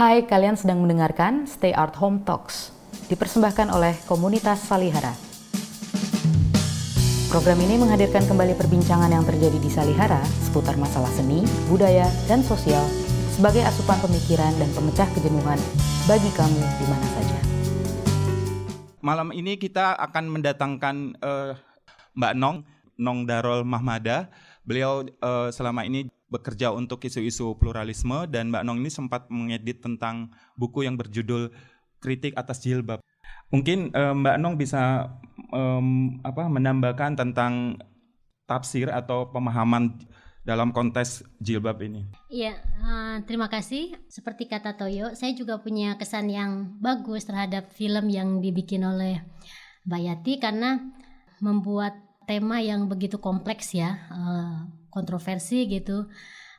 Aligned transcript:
Hai, 0.00 0.24
kalian 0.24 0.56
sedang 0.56 0.80
mendengarkan 0.80 1.44
Stay 1.44 1.76
Art 1.76 1.92
Home 2.00 2.24
Talks, 2.24 2.72
dipersembahkan 3.12 3.68
oleh 3.68 3.92
komunitas 4.08 4.64
Salihara. 4.64 5.12
Program 7.28 7.60
ini 7.60 7.76
menghadirkan 7.76 8.24
kembali 8.24 8.56
perbincangan 8.56 9.12
yang 9.12 9.28
terjadi 9.28 9.60
di 9.60 9.68
Salihara 9.68 10.24
seputar 10.40 10.80
masalah 10.80 11.12
seni, 11.12 11.44
budaya, 11.68 12.08
dan 12.24 12.40
sosial 12.40 12.80
sebagai 13.28 13.60
asupan 13.60 14.00
pemikiran 14.00 14.48
dan 14.56 14.72
pemecah 14.72 15.04
kejenuhan 15.12 15.60
bagi 16.08 16.32
kamu 16.32 16.60
di 16.64 16.86
mana 16.88 17.06
saja. 17.20 17.38
Malam 19.04 19.36
ini 19.36 19.60
kita 19.60 20.00
akan 20.00 20.32
mendatangkan 20.32 20.96
uh, 21.20 21.52
Mbak 22.16 22.34
Nong, 22.40 22.64
Nong 22.96 23.28
Darol 23.28 23.68
Mahmada. 23.68 24.32
Beliau 24.64 25.04
uh, 25.20 25.52
selama 25.52 25.84
ini 25.84 26.08
bekerja 26.30 26.70
untuk 26.70 27.02
isu-isu 27.02 27.58
pluralisme 27.58 28.30
dan 28.30 28.54
Mbak 28.54 28.62
Nong 28.64 28.78
ini 28.80 28.90
sempat 28.90 29.26
mengedit 29.28 29.82
tentang 29.82 30.30
buku 30.54 30.86
yang 30.86 30.94
berjudul 30.94 31.50
Kritik 32.00 32.32
atas 32.38 32.62
Jilbab. 32.64 33.02
Mungkin 33.50 33.92
uh, 33.92 34.14
Mbak 34.14 34.36
Nong 34.38 34.56
bisa 34.56 35.10
um, 35.50 36.16
apa 36.22 36.46
menambahkan 36.46 37.18
tentang 37.18 37.82
tafsir 38.46 38.88
atau 38.90 39.30
pemahaman 39.30 39.98
dalam 40.40 40.72
konteks 40.72 41.22
jilbab 41.38 41.78
ini. 41.84 42.08
Iya, 42.32 42.56
uh, 42.80 43.16
terima 43.28 43.46
kasih. 43.46 43.94
Seperti 44.08 44.48
kata 44.48 44.74
Toyo, 44.74 45.12
saya 45.14 45.36
juga 45.36 45.60
punya 45.60 45.94
kesan 46.00 46.32
yang 46.32 46.80
bagus 46.80 47.28
terhadap 47.28 47.70
film 47.70 48.08
yang 48.08 48.40
dibikin 48.40 48.82
oleh 48.82 49.20
Mbak 49.84 50.00
Yati 50.00 50.32
karena 50.40 50.80
membuat 51.44 51.94
tema 52.24 52.58
yang 52.58 52.88
begitu 52.88 53.20
kompleks 53.20 53.76
ya, 53.76 54.00
uh, 54.10 54.66
kontroversi 54.90 55.70
gitu. 55.70 56.06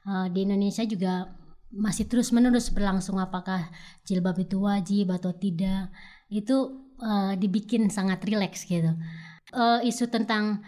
Uh, 0.07 0.27
di 0.33 0.47
Indonesia 0.47 0.81
juga 0.87 1.29
masih 1.71 2.09
terus 2.09 2.35
menerus 2.35 2.67
berlangsung 2.73 3.15
apakah 3.21 3.71
jilbab 4.03 4.35
itu 4.41 4.59
wajib 4.59 5.13
atau 5.13 5.31
tidak. 5.35 5.93
Itu 6.31 6.87
uh, 6.99 7.37
dibikin 7.37 7.87
sangat 7.91 8.23
rileks 8.25 8.65
gitu. 8.65 8.95
Uh, 9.51 9.83
isu 9.83 10.07
tentang 10.07 10.63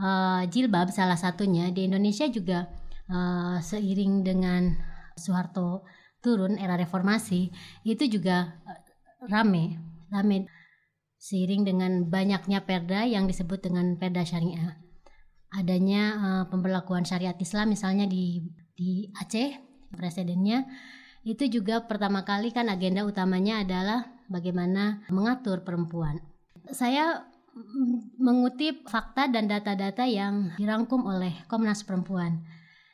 uh, 0.00 0.42
jilbab 0.48 0.90
salah 0.90 1.18
satunya 1.18 1.68
di 1.74 1.86
Indonesia 1.86 2.26
juga 2.30 2.70
uh, 3.10 3.58
seiring 3.58 4.24
dengan 4.24 4.74
Soeharto 5.18 5.84
turun 6.20 6.60
era 6.60 6.76
reformasi 6.76 7.48
itu 7.84 8.04
juga 8.08 8.60
rame 9.24 9.80
rame 10.12 10.48
seiring 11.20 11.64
dengan 11.64 11.92
banyaknya 12.08 12.64
perda 12.64 13.08
yang 13.08 13.24
disebut 13.24 13.60
dengan 13.64 13.96
perda 13.96 14.24
syariah 14.24 14.76
adanya 15.50 16.02
uh, 16.16 16.44
pemberlakuan 16.46 17.02
syariat 17.02 17.34
Islam 17.38 17.74
misalnya 17.74 18.06
di 18.06 18.42
di 18.74 19.10
Aceh 19.18 19.58
presidennya 19.92 20.64
itu 21.20 21.60
juga 21.60 21.84
pertama 21.84 22.24
kali 22.24 22.48
kan 22.48 22.72
agenda 22.72 23.04
utamanya 23.04 23.60
adalah 23.60 24.08
bagaimana 24.32 25.04
mengatur 25.12 25.60
perempuan. 25.66 26.16
Saya 26.72 27.28
mengutip 28.16 28.86
fakta 28.86 29.26
dan 29.28 29.50
data-data 29.50 30.06
yang 30.06 30.54
dirangkum 30.56 31.04
oleh 31.04 31.44
Komnas 31.50 31.82
Perempuan. 31.82 32.40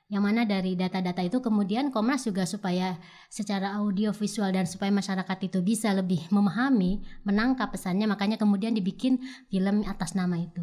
Yang 0.07 0.23
mana 0.23 0.43
dari 0.47 0.79
data-data 0.79 1.19
itu 1.23 1.43
kemudian 1.43 1.91
Komnas 1.91 2.27
juga 2.27 2.47
supaya 2.47 2.99
secara 3.27 3.75
audio 3.79 4.15
visual 4.15 4.55
dan 4.55 4.67
supaya 4.67 4.91
masyarakat 4.91 5.39
itu 5.51 5.59
bisa 5.63 5.91
lebih 5.91 6.31
memahami, 6.31 7.03
menangkap 7.27 7.75
pesannya, 7.75 8.07
makanya 8.07 8.39
kemudian 8.39 8.75
dibikin 8.75 9.19
film 9.51 9.83
atas 9.87 10.15
nama 10.15 10.39
itu. 10.39 10.63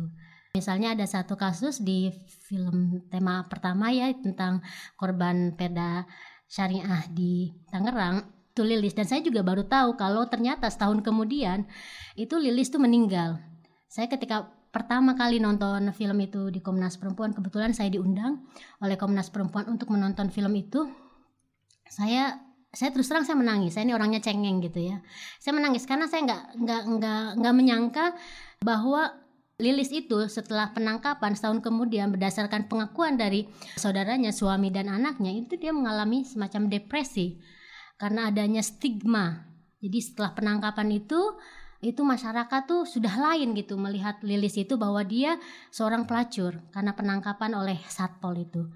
Misalnya 0.54 0.94
ada 0.94 1.10
satu 1.10 1.34
kasus 1.34 1.82
di 1.82 2.14
film 2.46 3.02
tema 3.10 3.42
pertama 3.50 3.90
ya 3.90 4.14
tentang 4.14 4.62
korban 4.94 5.58
peda 5.58 6.06
syariah 6.46 7.10
di 7.10 7.50
Tangerang 7.74 8.22
itu 8.54 8.62
Lilis 8.62 8.94
dan 8.94 9.10
saya 9.10 9.26
juga 9.26 9.42
baru 9.42 9.66
tahu 9.66 9.98
kalau 9.98 10.30
ternyata 10.30 10.70
setahun 10.70 11.02
kemudian 11.02 11.66
itu 12.14 12.38
Lilis 12.38 12.70
tuh 12.70 12.78
meninggal. 12.78 13.42
Saya 13.90 14.06
ketika 14.06 14.46
pertama 14.70 15.18
kali 15.18 15.42
nonton 15.42 15.90
film 15.90 16.22
itu 16.22 16.54
di 16.54 16.62
Komnas 16.62 17.02
Perempuan 17.02 17.34
kebetulan 17.34 17.74
saya 17.74 17.90
diundang 17.90 18.46
oleh 18.78 18.94
Komnas 18.94 19.34
Perempuan 19.34 19.66
untuk 19.74 19.90
menonton 19.90 20.30
film 20.30 20.54
itu. 20.54 20.86
Saya 21.90 22.38
saya 22.70 22.94
terus 22.94 23.10
terang 23.10 23.26
saya 23.26 23.42
menangis. 23.42 23.74
Saya 23.74 23.90
ini 23.90 23.98
orangnya 23.98 24.22
cengeng 24.22 24.62
gitu 24.62 24.86
ya. 24.86 25.02
Saya 25.42 25.58
menangis 25.58 25.90
karena 25.90 26.06
saya 26.06 26.30
nggak 26.30 26.62
nggak 26.62 26.84
nggak 26.94 27.26
nggak 27.42 27.54
menyangka 27.58 28.06
bahwa 28.62 29.23
Lilis 29.64 29.96
itu 29.96 30.20
setelah 30.28 30.76
penangkapan 30.76 31.40
setahun 31.40 31.64
kemudian 31.64 32.12
berdasarkan 32.12 32.68
pengakuan 32.68 33.16
dari 33.16 33.48
saudaranya, 33.80 34.36
suami 34.36 34.68
dan 34.68 34.92
anaknya 34.92 35.32
itu 35.32 35.56
dia 35.56 35.72
mengalami 35.72 36.28
semacam 36.28 36.68
depresi 36.68 37.40
karena 37.96 38.28
adanya 38.28 38.60
stigma. 38.60 39.48
Jadi 39.80 40.00
setelah 40.04 40.36
penangkapan 40.36 40.92
itu 41.00 41.40
itu 41.80 42.04
masyarakat 42.04 42.62
tuh 42.68 42.84
sudah 42.84 43.16
lain 43.16 43.56
gitu 43.56 43.80
melihat 43.80 44.20
Lilis 44.20 44.60
itu 44.60 44.76
bahwa 44.76 45.00
dia 45.08 45.40
seorang 45.72 46.04
pelacur 46.04 46.60
karena 46.76 46.92
penangkapan 46.92 47.56
oleh 47.56 47.80
satpol 47.88 48.36
itu. 48.36 48.68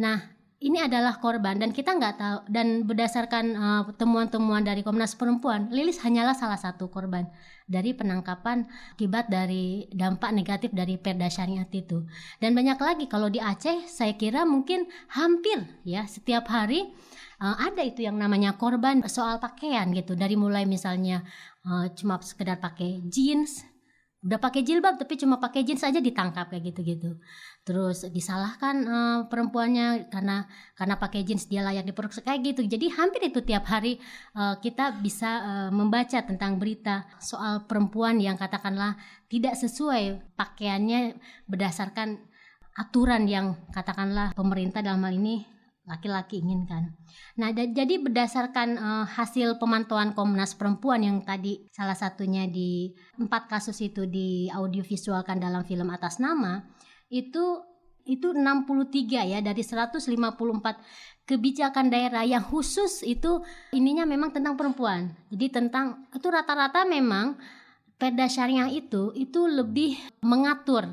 Nah, 0.00 0.39
ini 0.60 0.76
adalah 0.76 1.16
korban 1.16 1.56
dan 1.56 1.72
kita 1.72 1.96
nggak 1.96 2.14
tahu 2.20 2.38
dan 2.52 2.84
berdasarkan 2.84 3.44
uh, 3.56 3.82
temuan-temuan 3.96 4.60
dari 4.60 4.84
Komnas 4.84 5.16
Perempuan, 5.16 5.72
Lilis 5.72 6.04
hanyalah 6.04 6.36
salah 6.36 6.60
satu 6.60 6.92
korban 6.92 7.24
dari 7.64 7.96
penangkapan 7.96 8.68
akibat 8.92 9.32
dari 9.32 9.88
dampak 9.88 10.36
negatif 10.36 10.68
dari 10.76 11.00
Perda 11.00 11.32
Syariat 11.32 11.68
itu. 11.72 12.04
Dan 12.44 12.52
banyak 12.52 12.76
lagi 12.76 13.08
kalau 13.08 13.32
di 13.32 13.40
Aceh 13.40 13.88
saya 13.88 14.12
kira 14.20 14.44
mungkin 14.44 14.84
hampir 15.16 15.64
ya 15.80 16.04
setiap 16.04 16.52
hari 16.52 16.92
uh, 17.40 17.56
ada 17.56 17.80
itu 17.80 18.04
yang 18.04 18.20
namanya 18.20 18.60
korban 18.60 19.00
soal 19.08 19.40
pakaian 19.40 19.88
gitu 19.96 20.12
dari 20.12 20.36
mulai 20.36 20.68
misalnya 20.68 21.24
uh, 21.64 21.88
cuma 21.96 22.20
sekedar 22.20 22.60
pakai 22.60 23.00
jeans 23.08 23.64
udah 24.20 24.36
pakai 24.36 24.60
jilbab 24.60 25.00
tapi 25.00 25.16
cuma 25.16 25.40
pakai 25.40 25.64
jeans 25.64 25.80
aja 25.80 25.96
ditangkap 25.96 26.52
kayak 26.52 26.72
gitu-gitu. 26.72 27.16
Terus 27.64 28.04
disalahkan 28.12 28.76
uh, 28.84 29.18
perempuannya 29.32 30.12
karena 30.12 30.44
karena 30.76 30.94
pakai 31.00 31.24
jeans 31.24 31.48
dia 31.48 31.64
layak 31.64 31.88
diperkosa 31.88 32.20
kayak 32.20 32.52
gitu. 32.52 32.68
Jadi 32.68 32.92
hampir 32.92 33.32
itu 33.32 33.40
tiap 33.40 33.64
hari 33.64 33.96
uh, 34.36 34.60
kita 34.60 35.00
bisa 35.00 35.30
uh, 35.40 35.70
membaca 35.72 36.20
tentang 36.20 36.60
berita 36.60 37.08
soal 37.16 37.64
perempuan 37.64 38.20
yang 38.20 38.36
katakanlah 38.36 39.00
tidak 39.32 39.56
sesuai 39.56 40.36
pakaiannya 40.36 41.16
berdasarkan 41.48 42.20
aturan 42.76 43.24
yang 43.24 43.56
katakanlah 43.72 44.36
pemerintah 44.36 44.84
dalam 44.84 45.00
hal 45.00 45.16
ini 45.16 45.59
laki-laki 45.88 46.38
inginkan. 46.44 46.94
Nah, 47.40 47.50
jadi 47.52 47.98
berdasarkan 47.98 48.68
uh, 48.76 49.06
hasil 49.08 49.56
pemantauan 49.56 50.12
Komnas 50.12 50.54
Perempuan 50.54 51.02
yang 51.02 51.24
tadi 51.24 51.66
salah 51.72 51.96
satunya 51.96 52.46
di 52.46 52.92
empat 53.18 53.48
kasus 53.48 53.80
itu 53.80 54.04
di 54.04 54.46
audiovisualkan 54.52 55.40
dalam 55.40 55.64
film 55.64 55.88
atas 55.88 56.20
nama, 56.20 56.62
itu 57.08 57.64
itu 58.08 58.32
63 58.32 59.28
ya 59.28 59.38
dari 59.44 59.60
154 59.60 60.08
kebijakan 61.28 61.86
daerah 61.92 62.24
yang 62.26 62.42
khusus 62.42 63.06
itu 63.06 63.44
ininya 63.76 64.08
memang 64.08 64.34
tentang 64.34 64.58
perempuan. 64.58 65.14
Jadi 65.30 65.46
tentang 65.52 66.10
itu 66.10 66.26
rata-rata 66.26 66.88
memang 66.88 67.38
Perda 68.00 68.26
Syariah 68.26 68.72
itu 68.72 69.12
itu 69.12 69.44
lebih 69.44 70.00
mengatur 70.24 70.88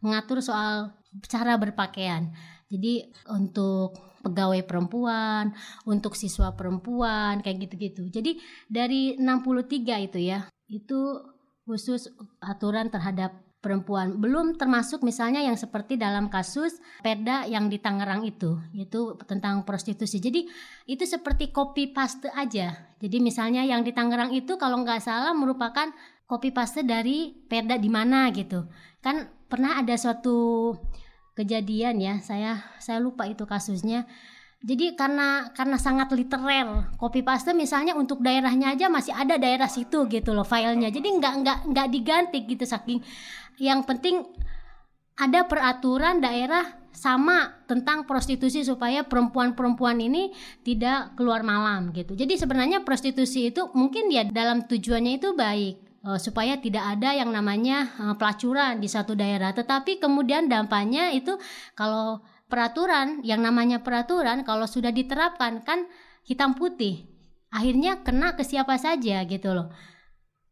mengatur 0.00 0.40
soal 0.40 0.96
cara 1.28 1.60
berpakaian. 1.60 2.32
Jadi 2.66 3.14
untuk 3.30 3.94
pegawai 4.26 4.66
perempuan, 4.66 5.54
untuk 5.86 6.18
siswa 6.18 6.50
perempuan, 6.58 7.38
kayak 7.46 7.70
gitu-gitu. 7.70 8.10
Jadi 8.10 8.42
dari 8.66 9.14
63 9.14 10.02
itu 10.10 10.18
ya, 10.18 10.50
itu 10.66 11.22
khusus 11.62 12.10
aturan 12.42 12.90
terhadap 12.90 13.46
perempuan. 13.66 14.22
Belum 14.22 14.54
termasuk 14.54 15.02
misalnya 15.02 15.42
yang 15.42 15.58
seperti 15.58 15.98
dalam 15.98 16.30
kasus 16.30 16.78
Perda 17.02 17.50
yang 17.50 17.66
di 17.66 17.82
Tangerang 17.82 18.22
itu, 18.22 18.62
itu 18.70 19.18
tentang 19.26 19.66
prostitusi. 19.66 20.22
Jadi 20.22 20.46
itu 20.86 21.02
seperti 21.02 21.50
copy 21.50 21.90
paste 21.90 22.30
aja. 22.30 22.94
Jadi 23.02 23.18
misalnya 23.18 23.66
yang 23.66 23.82
di 23.82 23.90
Tangerang 23.90 24.30
itu 24.30 24.54
kalau 24.54 24.86
nggak 24.86 25.02
salah 25.02 25.34
merupakan 25.34 25.90
copy 26.30 26.54
paste 26.54 26.86
dari 26.86 27.34
Perda 27.34 27.74
di 27.74 27.90
mana 27.90 28.30
gitu. 28.30 28.70
Kan 29.02 29.26
pernah 29.50 29.82
ada 29.82 29.98
suatu 29.98 30.70
kejadian 31.36 32.00
ya 32.00 32.18
saya 32.24 32.64
saya 32.80 32.98
lupa 32.98 33.28
itu 33.28 33.44
kasusnya. 33.44 34.08
Jadi 34.64 34.96
karena 34.96 35.52
karena 35.52 35.76
sangat 35.76 36.10
literer 36.16 36.90
copy 36.96 37.20
paste 37.20 37.52
misalnya 37.52 37.92
untuk 37.92 38.24
daerahnya 38.24 38.72
aja 38.72 38.88
masih 38.88 39.12
ada 39.12 39.36
daerah 39.36 39.68
situ 39.68 40.08
gitu 40.08 40.32
loh 40.32 40.48
filenya. 40.48 40.88
Jadi 40.88 41.06
nggak 41.06 41.34
nggak 41.44 41.58
nggak 41.70 41.88
diganti 41.92 42.38
gitu 42.48 42.64
saking. 42.64 43.04
Yang 43.60 43.80
penting 43.84 44.16
ada 45.20 45.44
peraturan 45.44 46.24
daerah 46.24 46.88
sama 46.96 47.62
tentang 47.68 48.08
prostitusi 48.08 48.64
supaya 48.64 49.04
perempuan-perempuan 49.04 50.00
ini 50.00 50.32
tidak 50.64 51.12
keluar 51.20 51.44
malam 51.44 51.92
gitu. 51.92 52.16
Jadi 52.16 52.40
sebenarnya 52.40 52.80
prostitusi 52.80 53.52
itu 53.52 53.68
mungkin 53.76 54.08
ya 54.08 54.24
dalam 54.24 54.64
tujuannya 54.64 55.20
itu 55.20 55.36
baik 55.36 55.85
supaya 56.20 56.60
tidak 56.60 56.96
ada 56.96 57.16
yang 57.16 57.34
namanya 57.34 57.90
uh, 57.98 58.14
pelacuran 58.14 58.78
di 58.78 58.88
satu 58.88 59.16
daerah. 59.18 59.50
Tetapi 59.50 59.98
kemudian 59.98 60.46
dampaknya 60.46 61.10
itu 61.10 61.34
kalau 61.74 62.22
peraturan 62.46 63.22
yang 63.26 63.42
namanya 63.42 63.82
peraturan 63.82 64.46
kalau 64.46 64.70
sudah 64.70 64.94
diterapkan 64.94 65.66
kan 65.66 65.88
hitam 66.22 66.54
putih. 66.54 67.10
Akhirnya 67.50 68.02
kena 68.02 68.34
ke 68.38 68.42
siapa 68.46 68.78
saja 68.78 69.22
gitu 69.26 69.54
loh. 69.54 69.70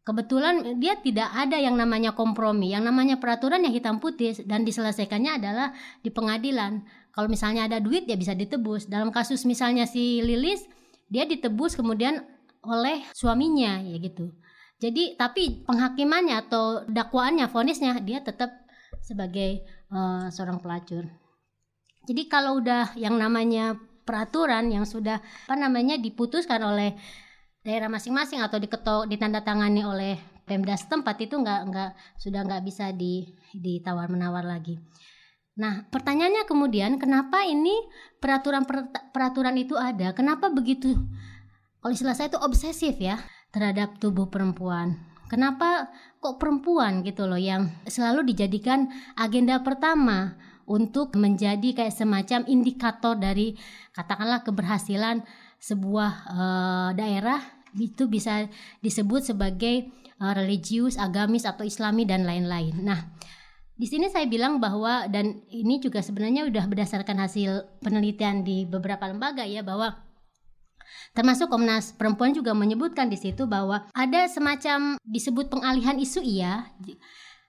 Kebetulan 0.05 0.79
dia 0.85 1.01
tidak 1.01 1.33
ada 1.33 1.57
yang 1.57 1.81
namanya 1.81 2.13
kompromi. 2.13 2.75
Yang 2.75 2.93
namanya 2.93 3.17
peraturan 3.17 3.65
yang 3.65 3.73
hitam 3.73 3.97
putih 4.03 4.37
dan 4.45 4.63
diselesaikannya 4.63 5.41
adalah 5.41 5.73
di 6.05 6.13
pengadilan. 6.13 6.85
Kalau 7.15 7.31
misalnya 7.31 7.71
ada 7.71 7.81
duit 7.81 8.05
ya 8.05 8.19
bisa 8.19 8.37
ditebus. 8.37 8.91
Dalam 8.91 9.09
kasus 9.15 9.49
misalnya 9.49 9.89
si 9.89 10.21
Lilis 10.21 10.67
dia 11.09 11.25
ditebus 11.25 11.79
kemudian 11.79 12.27
oleh 12.65 13.05
suaminya 13.13 13.81
ya 13.81 13.97
gitu 14.01 14.33
jadi 14.85 15.17
tapi 15.17 15.65
penghakimannya 15.65 16.37
atau 16.45 16.85
dakwaannya 16.85 17.49
vonisnya 17.49 17.97
dia 18.05 18.21
tetap 18.21 18.53
sebagai 19.01 19.65
uh, 19.89 20.29
seorang 20.29 20.61
pelacur 20.61 21.09
jadi 22.05 22.23
kalau 22.29 22.61
udah 22.61 22.93
yang 23.01 23.17
namanya 23.17 23.81
peraturan 24.05 24.69
yang 24.69 24.85
sudah 24.85 25.25
apa 25.49 25.57
namanya 25.57 25.97
diputuskan 25.97 26.61
oleh 26.61 26.93
daerah 27.65 27.89
masing-masing 27.89 28.45
atau 28.45 28.61
diketok 28.61 29.09
ditandatangani 29.09 29.83
oleh 29.89 30.15
Pemda 30.45 30.77
setempat 30.77 31.25
itu 31.25 31.41
nggak 31.41 31.61
nggak 31.73 31.91
sudah 32.21 32.45
nggak 32.45 32.63
bisa 32.69 32.93
di 32.93 33.25
ditawar 33.57 34.13
menawar 34.13 34.45
lagi. 34.45 34.77
Nah 35.57 35.89
pertanyaannya 35.89 36.45
kemudian 36.45 37.01
kenapa 37.01 37.49
ini 37.49 37.73
peraturan 38.21 38.69
peraturan 39.09 39.57
itu 39.57 39.73
ada? 39.81 40.13
Kenapa 40.13 40.53
begitu? 40.53 40.93
Kalau 41.81 41.93
istilah 41.97 42.13
saya 42.13 42.29
itu 42.29 42.37
obsesif 42.45 43.01
ya 43.01 43.17
terhadap 43.55 44.03
tubuh 44.03 44.27
perempuan. 44.27 44.99
Kenapa 45.31 45.89
kok 46.19 46.43
perempuan 46.43 47.07
gitu 47.07 47.31
loh 47.31 47.39
yang 47.39 47.71
selalu 47.87 48.35
dijadikan 48.35 48.91
agenda 49.15 49.63
pertama 49.63 50.35
untuk 50.67 51.15
menjadi 51.15 51.73
kayak 51.73 51.95
semacam 51.95 52.43
indikator 52.51 53.15
dari 53.15 53.55
katakanlah 53.95 54.43
keberhasilan 54.43 55.23
sebuah 55.63 56.13
uh, 56.29 56.91
daerah 56.93 57.41
itu 57.79 58.11
bisa 58.11 58.47
disebut 58.85 59.35
sebagai 59.35 59.89
uh, 60.21 60.35
religius, 60.37 61.01
agamis 61.01 61.49
atau 61.49 61.65
islami 61.65 62.05
dan 62.05 62.29
lain-lain. 62.29 62.85
Nah, 62.85 63.01
di 63.75 63.87
sini 63.91 64.07
saya 64.07 64.29
bilang 64.31 64.63
bahwa 64.63 65.11
dan 65.11 65.43
ini 65.51 65.83
juga 65.83 65.99
sebenarnya 65.99 66.47
sudah 66.47 66.65
berdasarkan 66.71 67.17
hasil 67.19 67.81
penelitian 67.83 68.47
di 68.47 68.69
beberapa 68.69 69.11
lembaga 69.11 69.43
ya 69.43 69.67
bahwa 69.67 69.99
termasuk 71.13 71.51
Komnas 71.51 71.95
Perempuan 71.95 72.35
juga 72.35 72.53
menyebutkan 72.53 73.07
di 73.07 73.19
situ 73.21 73.45
bahwa 73.45 73.87
ada 73.95 74.27
semacam 74.27 75.01
disebut 75.05 75.51
pengalihan 75.51 75.97
isu 75.99 76.21
iya 76.25 76.69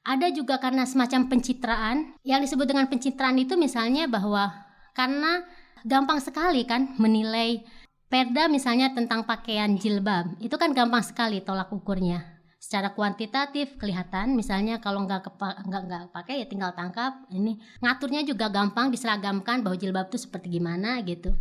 ada 0.06 0.30
juga 0.30 0.62
karena 0.62 0.86
semacam 0.86 1.28
pencitraan 1.28 2.14
yang 2.22 2.40
disebut 2.40 2.70
dengan 2.70 2.86
pencitraan 2.86 3.42
itu 3.42 3.58
misalnya 3.58 4.06
bahwa 4.06 4.54
karena 4.94 5.42
gampang 5.82 6.22
sekali 6.22 6.64
kan 6.64 6.94
menilai 7.02 7.66
Perda 8.06 8.46
misalnya 8.46 8.94
tentang 8.94 9.26
pakaian 9.26 9.74
jilbab, 9.81 10.38
itu 10.38 10.54
kan 10.62 10.78
gampang 10.78 11.02
sekali 11.02 11.42
tolak 11.42 11.74
ukurnya. 11.74 12.22
Secara 12.62 12.94
kuantitatif 12.94 13.81
kelihatan, 13.81 14.38
misalnya 14.38 14.78
kalau 14.78 15.10
nggak 15.10 15.26
nggak 15.42 15.81
nggak 15.90 16.04
pakai 16.14 16.40
ya 16.40 16.48
tinggal 16.48 16.70
tangkap. 16.78 17.26
Ini 17.34 17.58
ngaturnya 17.81 18.22
juga 18.22 18.54
gampang 18.54 18.94
diseragamkan 18.94 19.66
bahwa 19.66 19.76
jilbab 19.76 20.14
itu 20.14 20.22
seperti 20.22 20.54
gimana 20.54 21.02
gitu. 21.02 21.34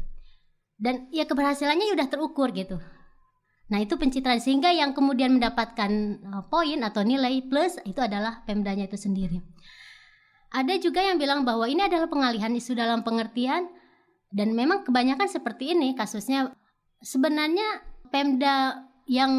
Dan 0.85 1.09
ya 1.09 1.25
keberhasilannya 1.25 1.97
sudah 1.97 2.13
terukur 2.13 2.53
gitu. 2.53 2.77
Nah 3.73 3.81
itu 3.81 3.97
pencitraan. 3.97 4.37
Sehingga 4.37 4.69
yang 4.69 4.93
kemudian 4.93 5.33
mendapatkan 5.41 6.21
uh, 6.29 6.45
poin 6.53 6.77
atau 6.85 7.01
nilai 7.01 7.41
plus 7.49 7.81
itu 7.89 8.05
adalah 8.05 8.45
pemdanya 8.45 8.85
itu 8.85 9.01
sendiri. 9.01 9.41
Ada 10.53 10.77
juga 10.77 11.01
yang 11.01 11.17
bilang 11.17 11.49
bahwa 11.49 11.65
ini 11.65 11.89
adalah 11.89 12.13
pengalihan 12.13 12.53
isu 12.53 12.77
dalam 12.77 13.01
pengertian. 13.01 13.73
Dan 14.29 14.53
memang 14.53 14.85
kebanyakan 14.85 15.25
seperti 15.25 15.73
ini 15.73 15.97
kasusnya. 15.97 16.53
Sebenarnya 17.01 17.81
Pemda 18.13 18.85
yang 19.09 19.33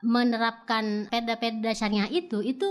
menerapkan 0.00 1.10
perda-perda 1.10 1.74
syariah 1.74 2.06
itu 2.06 2.38
itu 2.44 2.68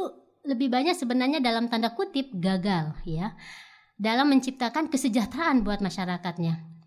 lebih 0.47 0.71
banyak 0.71 0.95
sebenarnya 0.95 1.43
dalam 1.43 1.67
tanda 1.67 1.91
kutip 1.97 2.29
gagal 2.37 2.93
ya. 3.03 3.33
Dalam 3.99 4.31
menciptakan 4.31 4.87
kesejahteraan 4.87 5.67
buat 5.67 5.83
masyarakatnya 5.83 6.78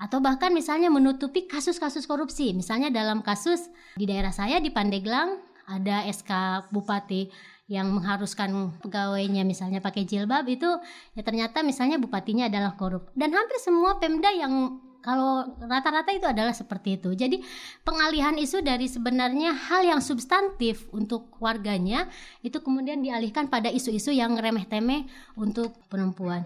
atau 0.00 0.18
bahkan 0.18 0.48
misalnya 0.48 0.88
menutupi 0.88 1.44
kasus-kasus 1.44 2.08
korupsi 2.08 2.56
misalnya 2.56 2.88
dalam 2.88 3.20
kasus 3.20 3.68
di 4.00 4.08
daerah 4.08 4.32
saya 4.32 4.56
di 4.56 4.72
Pandeglang 4.72 5.36
ada 5.68 6.08
SK 6.08 6.64
Bupati 6.72 7.28
yang 7.70 7.92
mengharuskan 7.94 8.80
pegawainya 8.82 9.46
misalnya 9.46 9.78
pakai 9.78 10.08
jilbab 10.08 10.48
itu 10.48 10.66
ya 11.14 11.22
ternyata 11.22 11.62
misalnya 11.62 12.02
bupatinya 12.02 12.50
adalah 12.50 12.74
korup 12.74 13.12
dan 13.14 13.30
hampir 13.30 13.62
semua 13.62 14.02
Pemda 14.02 14.32
yang 14.34 14.82
kalau 15.00 15.48
rata-rata 15.64 16.12
itu 16.12 16.28
adalah 16.28 16.52
seperti 16.52 17.00
itu. 17.00 17.16
Jadi 17.16 17.40
pengalihan 17.84 18.36
isu 18.36 18.60
dari 18.60 18.84
sebenarnya 18.84 19.56
hal 19.56 19.88
yang 19.88 20.00
substantif 20.04 20.86
untuk 20.92 21.32
warganya 21.40 22.04
itu 22.44 22.60
kemudian 22.60 23.00
dialihkan 23.00 23.48
pada 23.48 23.72
isu-isu 23.72 24.12
yang 24.12 24.36
remeh-temeh 24.36 25.08
untuk 25.40 25.72
perempuan. 25.88 26.44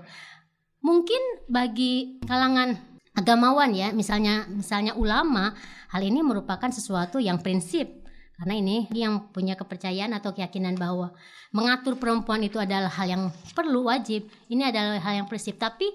Mungkin 0.87 1.51
bagi 1.51 2.23
kalangan 2.31 2.94
agamawan 3.15 3.71
ya, 3.71 3.95
misalnya 3.95 4.47
misalnya 4.51 4.93
ulama, 4.99 5.55
hal 5.91 6.03
ini 6.03 6.21
merupakan 6.21 6.69
sesuatu 6.69 7.23
yang 7.23 7.39
prinsip 7.41 8.05
karena 8.35 8.55
ini 8.59 8.91
yang 8.91 9.31
punya 9.31 9.55
kepercayaan 9.55 10.11
atau 10.19 10.35
keyakinan 10.35 10.75
bahwa 10.75 11.15
mengatur 11.55 11.95
perempuan 11.95 12.43
itu 12.43 12.59
adalah 12.59 12.91
hal 12.91 13.07
yang 13.07 13.23
perlu 13.55 13.87
wajib. 13.87 14.27
Ini 14.51 14.75
adalah 14.75 14.99
hal 14.99 15.23
yang 15.23 15.29
prinsip. 15.31 15.55
Tapi 15.55 15.87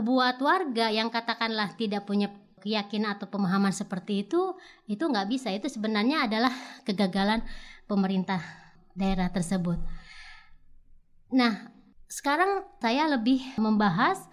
buat 0.00 0.40
warga 0.40 0.88
yang 0.88 1.12
katakanlah 1.12 1.76
tidak 1.76 2.08
punya 2.08 2.32
keyakinan 2.64 3.20
atau 3.20 3.28
pemahaman 3.28 3.76
seperti 3.76 4.24
itu, 4.24 4.56
itu 4.88 5.04
nggak 5.04 5.28
bisa. 5.28 5.52
Itu 5.52 5.68
sebenarnya 5.68 6.24
adalah 6.24 6.52
kegagalan 6.88 7.44
pemerintah 7.84 8.40
daerah 8.96 9.28
tersebut. 9.28 9.76
Nah, 11.36 11.76
sekarang 12.08 12.64
saya 12.80 13.04
lebih 13.12 13.44
membahas 13.60 14.24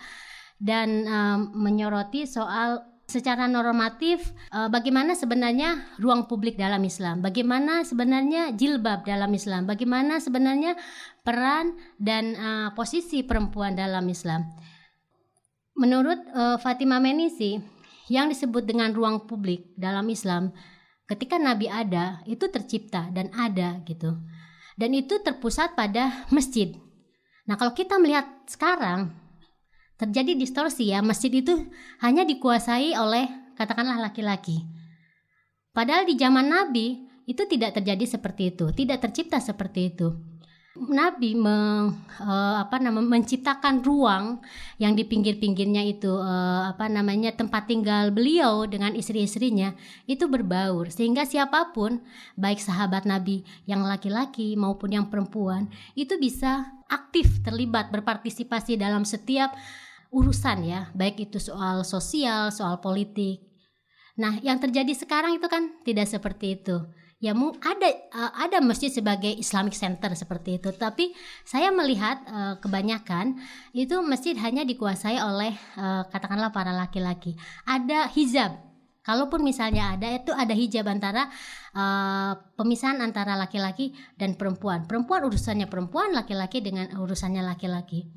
dan 0.59 1.05
um, 1.05 1.39
menyoroti 1.55 2.25
soal 2.27 2.81
secara 3.03 3.45
normatif 3.51 4.31
uh, 4.55 4.71
bagaimana 4.71 5.13
sebenarnya 5.13 5.99
ruang 5.99 6.25
publik 6.25 6.55
dalam 6.55 6.81
Islam, 6.81 7.19
bagaimana 7.19 7.83
sebenarnya 7.83 8.55
jilbab 8.55 9.03
dalam 9.05 9.29
Islam, 9.35 9.67
bagaimana 9.69 10.17
sebenarnya 10.23 10.79
peran 11.21 11.77
dan 11.99 12.33
uh, 12.33 12.69
posisi 12.73 13.21
perempuan 13.21 13.75
dalam 13.75 14.07
Islam. 14.07 14.47
Menurut 15.73 16.21
uh, 16.31 16.57
Fatimah 16.61 17.01
Menisi, 17.01 17.57
yang 18.11 18.27
disebut 18.27 18.67
dengan 18.67 18.91
ruang 18.91 19.23
publik 19.23 19.71
dalam 19.79 20.07
Islam 20.11 20.51
ketika 21.07 21.39
Nabi 21.39 21.71
ada 21.71 22.23
itu 22.27 22.47
tercipta 22.51 23.07
dan 23.11 23.31
ada 23.35 23.79
gitu. 23.87 24.19
Dan 24.73 24.97
itu 24.97 25.21
terpusat 25.21 25.77
pada 25.77 26.25
masjid. 26.33 26.73
Nah, 27.45 27.59
kalau 27.61 27.77
kita 27.77 28.01
melihat 28.01 28.25
sekarang 28.49 29.13
terjadi 30.03 30.35
distorsi 30.35 30.91
ya 30.91 30.99
masjid 30.99 31.31
itu 31.31 31.71
hanya 32.03 32.27
dikuasai 32.27 32.99
oleh 32.99 33.31
katakanlah 33.55 34.03
laki-laki. 34.03 34.67
Padahal 35.71 36.03
di 36.03 36.19
zaman 36.19 36.51
Nabi 36.51 37.07
itu 37.23 37.47
tidak 37.47 37.79
terjadi 37.79 38.19
seperti 38.19 38.51
itu, 38.53 38.69
tidak 38.75 38.99
tercipta 38.99 39.39
seperti 39.39 39.95
itu. 39.95 40.11
Nabi 40.73 41.37
me, 41.37 41.85
uh, 42.17 42.55
apa 42.57 42.81
nama 42.81 42.97
menciptakan 42.97 43.85
ruang 43.85 44.41
yang 44.81 44.97
di 44.97 45.05
pinggir-pinggirnya 45.05 45.85
itu 45.85 46.09
uh, 46.09 46.65
apa 46.73 46.89
namanya 46.89 47.29
tempat 47.29 47.69
tinggal 47.69 48.09
beliau 48.09 48.65
dengan 48.65 48.97
istri-istrinya 48.97 49.77
itu 50.09 50.25
berbaur 50.25 50.89
sehingga 50.89 51.29
siapa 51.29 51.77
pun 51.77 52.01
baik 52.41 52.57
sahabat 52.57 53.05
Nabi 53.05 53.45
yang 53.69 53.85
laki-laki 53.85 54.57
maupun 54.57 54.97
yang 54.97 55.13
perempuan 55.13 55.69
itu 55.93 56.17
bisa 56.17 56.65
aktif 56.89 57.45
terlibat 57.45 57.93
berpartisipasi 57.93 58.73
dalam 58.73 59.05
setiap 59.05 59.53
urusan 60.13 60.61
ya, 60.61 60.93
baik 60.93 61.27
itu 61.27 61.41
soal 61.41 61.81
sosial, 61.81 62.53
soal 62.53 62.77
politik. 62.77 63.41
Nah, 64.13 64.37
yang 64.45 64.61
terjadi 64.61 64.93
sekarang 64.93 65.41
itu 65.41 65.49
kan 65.49 65.81
tidak 65.81 66.05
seperti 66.05 66.61
itu. 66.61 66.77
Ya, 67.17 67.31
ada 67.39 67.89
uh, 68.11 68.31
ada 68.35 68.59
masjid 68.59 68.91
sebagai 68.91 69.31
Islamic 69.31 69.73
Center 69.73 70.11
seperti 70.11 70.59
itu, 70.59 70.75
tapi 70.75 71.15
saya 71.47 71.71
melihat 71.71 72.19
uh, 72.27 72.59
kebanyakan 72.59 73.39
itu 73.71 73.95
masjid 74.03 74.35
hanya 74.43 74.67
dikuasai 74.67 75.17
oleh 75.23 75.55
uh, 75.79 76.03
katakanlah 76.11 76.51
para 76.51 76.75
laki-laki. 76.75 77.33
Ada 77.63 78.11
hijab. 78.11 78.59
Kalaupun 79.03 79.43
misalnya 79.43 79.95
ada 79.95 80.07
itu 80.15 80.31
ada 80.31 80.51
hijab 80.55 80.87
antara 80.87 81.27
uh, 81.75 82.39
pemisahan 82.59 82.99
antara 82.99 83.39
laki-laki 83.39 83.95
dan 84.19 84.35
perempuan. 84.35 84.83
Perempuan 84.87 85.23
urusannya 85.23 85.67
perempuan, 85.71 86.11
laki-laki 86.11 86.59
dengan 86.59 86.91
urusannya 86.99 87.43
laki-laki. 87.43 88.07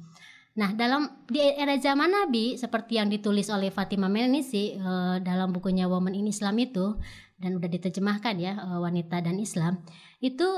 Nah, 0.57 0.73
dalam 0.73 1.29
di 1.29 1.37
era 1.37 1.77
zaman 1.77 2.09
Nabi 2.09 2.57
seperti 2.57 2.97
yang 2.97 3.13
ditulis 3.13 3.53
oleh 3.53 3.69
Fatimah 3.69 4.09
Melnisi 4.09 4.73
uh, 4.81 5.21
dalam 5.21 5.53
bukunya 5.53 5.85
Woman 5.85 6.17
in 6.17 6.25
Islam 6.33 6.57
itu 6.57 6.97
dan 7.37 7.61
udah 7.61 7.69
diterjemahkan 7.69 8.35
ya 8.41 8.57
uh, 8.57 8.81
wanita 8.81 9.21
dan 9.21 9.37
Islam 9.37 9.85
itu 10.25 10.49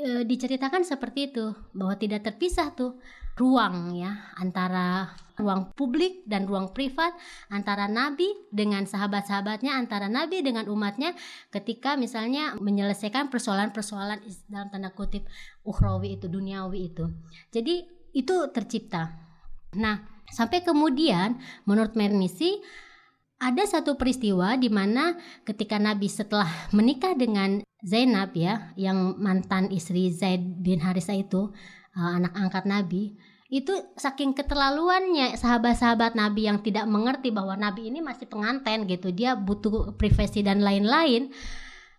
uh, 0.00 0.24
diceritakan 0.24 0.88
seperti 0.88 1.36
itu 1.36 1.52
bahwa 1.76 2.00
tidak 2.00 2.24
terpisah 2.24 2.72
tuh 2.72 2.96
ruang 3.36 3.96
ya 3.96 4.32
antara 4.40 5.12
ruang 5.40 5.72
publik 5.72 6.24
dan 6.28 6.44
ruang 6.44 6.76
privat 6.76 7.16
antara 7.48 7.88
nabi 7.88 8.28
dengan 8.52 8.84
sahabat-sahabatnya 8.84 9.72
antara 9.72 10.12
nabi 10.12 10.44
dengan 10.44 10.68
umatnya 10.68 11.16
ketika 11.48 11.96
misalnya 11.96 12.52
menyelesaikan 12.60 13.32
persoalan-persoalan 13.32 14.20
dalam 14.52 14.68
tanda 14.68 14.92
kutip 14.92 15.24
ukhrawi 15.64 16.20
itu 16.20 16.28
duniawi 16.28 16.92
itu. 16.92 17.08
Jadi 17.48 17.88
itu 18.12 18.36
tercipta. 18.52 19.31
Nah, 19.72 20.04
sampai 20.28 20.60
kemudian 20.60 21.40
menurut 21.64 21.96
Mernisi 21.96 22.60
ada 23.42 23.66
satu 23.66 23.98
peristiwa 23.98 24.54
di 24.54 24.70
mana 24.70 25.18
ketika 25.42 25.80
Nabi 25.80 26.06
setelah 26.06 26.46
menikah 26.70 27.16
dengan 27.18 27.64
Zainab 27.82 28.30
ya, 28.38 28.70
yang 28.78 29.18
mantan 29.18 29.72
istri 29.74 30.14
Zaid 30.14 30.62
bin 30.62 30.78
Harisa 30.78 31.10
itu, 31.18 31.50
uh, 31.98 32.10
anak 32.14 32.30
angkat 32.38 32.64
Nabi, 32.70 33.18
itu 33.50 33.74
saking 33.98 34.38
keterlaluannya 34.38 35.34
sahabat-sahabat 35.34 36.14
Nabi 36.14 36.46
yang 36.46 36.62
tidak 36.62 36.86
mengerti 36.86 37.34
bahwa 37.34 37.58
Nabi 37.58 37.90
ini 37.90 37.98
masih 37.98 38.30
pengantin 38.30 38.86
gitu, 38.86 39.10
dia 39.10 39.34
butuh 39.34 39.98
privasi 39.98 40.46
dan 40.46 40.62
lain-lain 40.62 41.34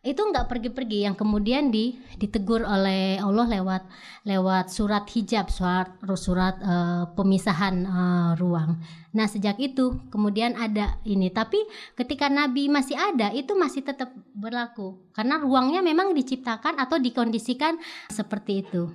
itu 0.03 0.19
nggak 0.19 0.51
pergi-pergi 0.51 1.07
yang 1.07 1.15
kemudian 1.15 1.71
di, 1.71 1.95
ditegur 2.19 2.67
oleh 2.67 3.15
Allah 3.23 3.47
lewat 3.47 3.87
lewat 4.27 4.67
surat 4.67 5.07
hijab 5.07 5.47
surat 5.47 5.95
surat 6.19 6.59
uh, 6.59 7.07
pemisahan 7.15 7.87
uh, 7.87 8.31
ruang. 8.35 8.83
Nah 9.15 9.31
sejak 9.31 9.55
itu 9.63 9.95
kemudian 10.11 10.59
ada 10.59 10.99
ini 11.07 11.31
tapi 11.31 11.63
ketika 11.95 12.27
Nabi 12.27 12.67
masih 12.67 12.99
ada 12.99 13.31
itu 13.31 13.55
masih 13.55 13.87
tetap 13.87 14.11
berlaku 14.35 14.99
karena 15.15 15.39
ruangnya 15.39 15.79
memang 15.79 16.11
diciptakan 16.11 16.83
atau 16.83 16.99
dikondisikan 16.99 17.79
seperti 18.11 18.67
itu. 18.67 18.91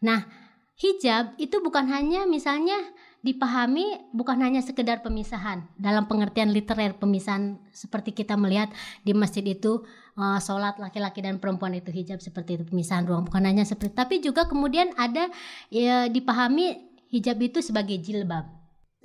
Nah 0.00 0.41
hijab 0.82 1.38
itu 1.38 1.62
bukan 1.62 1.86
hanya 1.86 2.26
misalnya 2.26 2.74
dipahami 3.22 4.10
bukan 4.10 4.42
hanya 4.42 4.58
sekedar 4.58 4.98
pemisahan. 5.06 5.62
Dalam 5.78 6.10
pengertian 6.10 6.50
literer 6.50 6.98
pemisahan 6.98 7.62
seperti 7.70 8.10
kita 8.10 8.34
melihat 8.34 8.74
di 9.06 9.14
masjid 9.14 9.46
itu 9.46 9.86
uh, 10.18 10.42
sholat 10.42 10.82
laki-laki 10.82 11.22
dan 11.22 11.38
perempuan 11.38 11.78
itu 11.78 11.94
hijab 11.94 12.18
seperti 12.18 12.58
itu 12.58 12.64
pemisahan 12.66 13.06
ruang. 13.06 13.22
Bukan 13.22 13.46
hanya 13.46 13.62
seperti 13.62 13.94
tapi 13.94 14.18
juga 14.18 14.50
kemudian 14.50 14.90
ada 14.98 15.30
ya, 15.70 16.10
dipahami 16.10 16.82
hijab 17.14 17.38
itu 17.38 17.62
sebagai 17.62 18.02
jilbab. 18.02 18.50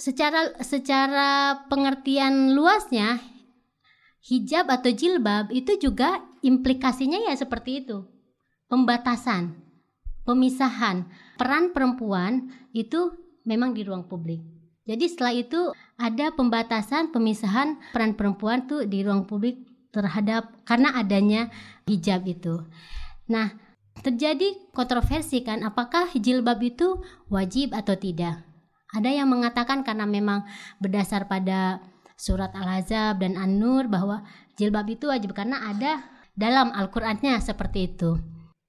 Secara 0.02 0.58
secara 0.66 1.62
pengertian 1.70 2.58
luasnya 2.58 3.22
hijab 4.26 4.66
atau 4.74 4.90
jilbab 4.90 5.54
itu 5.54 5.78
juga 5.78 6.26
implikasinya 6.42 7.22
ya 7.30 7.38
seperti 7.38 7.86
itu. 7.86 8.02
Pembatasan 8.66 9.68
pemisahan 10.28 11.08
peran 11.38 11.72
perempuan 11.72 12.50
itu 12.74 13.14
memang 13.46 13.72
di 13.78 13.86
ruang 13.86 14.10
publik 14.10 14.58
jadi 14.88 15.06
setelah 15.12 15.36
itu 15.36 15.62
ada 16.00 16.32
pembatasan 16.32 17.12
pemisahan 17.12 17.76
peran 17.92 18.16
perempuan 18.16 18.72
tuh 18.72 18.88
di 18.88 19.04
ruang 19.04 19.28
publik 19.28 19.68
terhadap 19.92 20.48
karena 20.64 20.96
adanya 20.96 21.52
hijab 21.84 22.24
itu. 22.24 22.64
Nah, 23.28 23.52
terjadi 24.00 24.72
kontroversi 24.72 25.44
kan 25.44 25.68
apakah 25.68 26.08
jilbab 26.16 26.64
itu 26.64 27.04
wajib 27.28 27.76
atau 27.76 28.00
tidak? 28.00 28.48
Ada 28.96 29.12
yang 29.12 29.28
mengatakan 29.28 29.84
karena 29.84 30.08
memang 30.08 30.48
berdasar 30.80 31.28
pada 31.28 31.84
surat 32.16 32.56
Al-Ahzab 32.56 33.20
dan 33.20 33.36
An-Nur 33.36 33.92
bahwa 33.92 34.24
jilbab 34.56 34.88
itu 34.88 35.12
wajib 35.12 35.36
karena 35.36 35.68
ada 35.68 36.08
dalam 36.40 36.72
Al-Qur'annya 36.72 37.36
seperti 37.44 37.92
itu. 37.92 38.16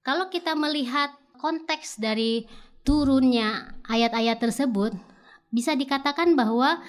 Kalau 0.03 0.27
kita 0.27 0.51
melihat 0.59 1.15
konteks 1.39 1.97
dari 1.97 2.45
turunnya 2.83 3.79
ayat-ayat 3.87 4.37
tersebut 4.43 4.91
bisa 5.49 5.73
dikatakan 5.73 6.37
bahwa 6.37 6.83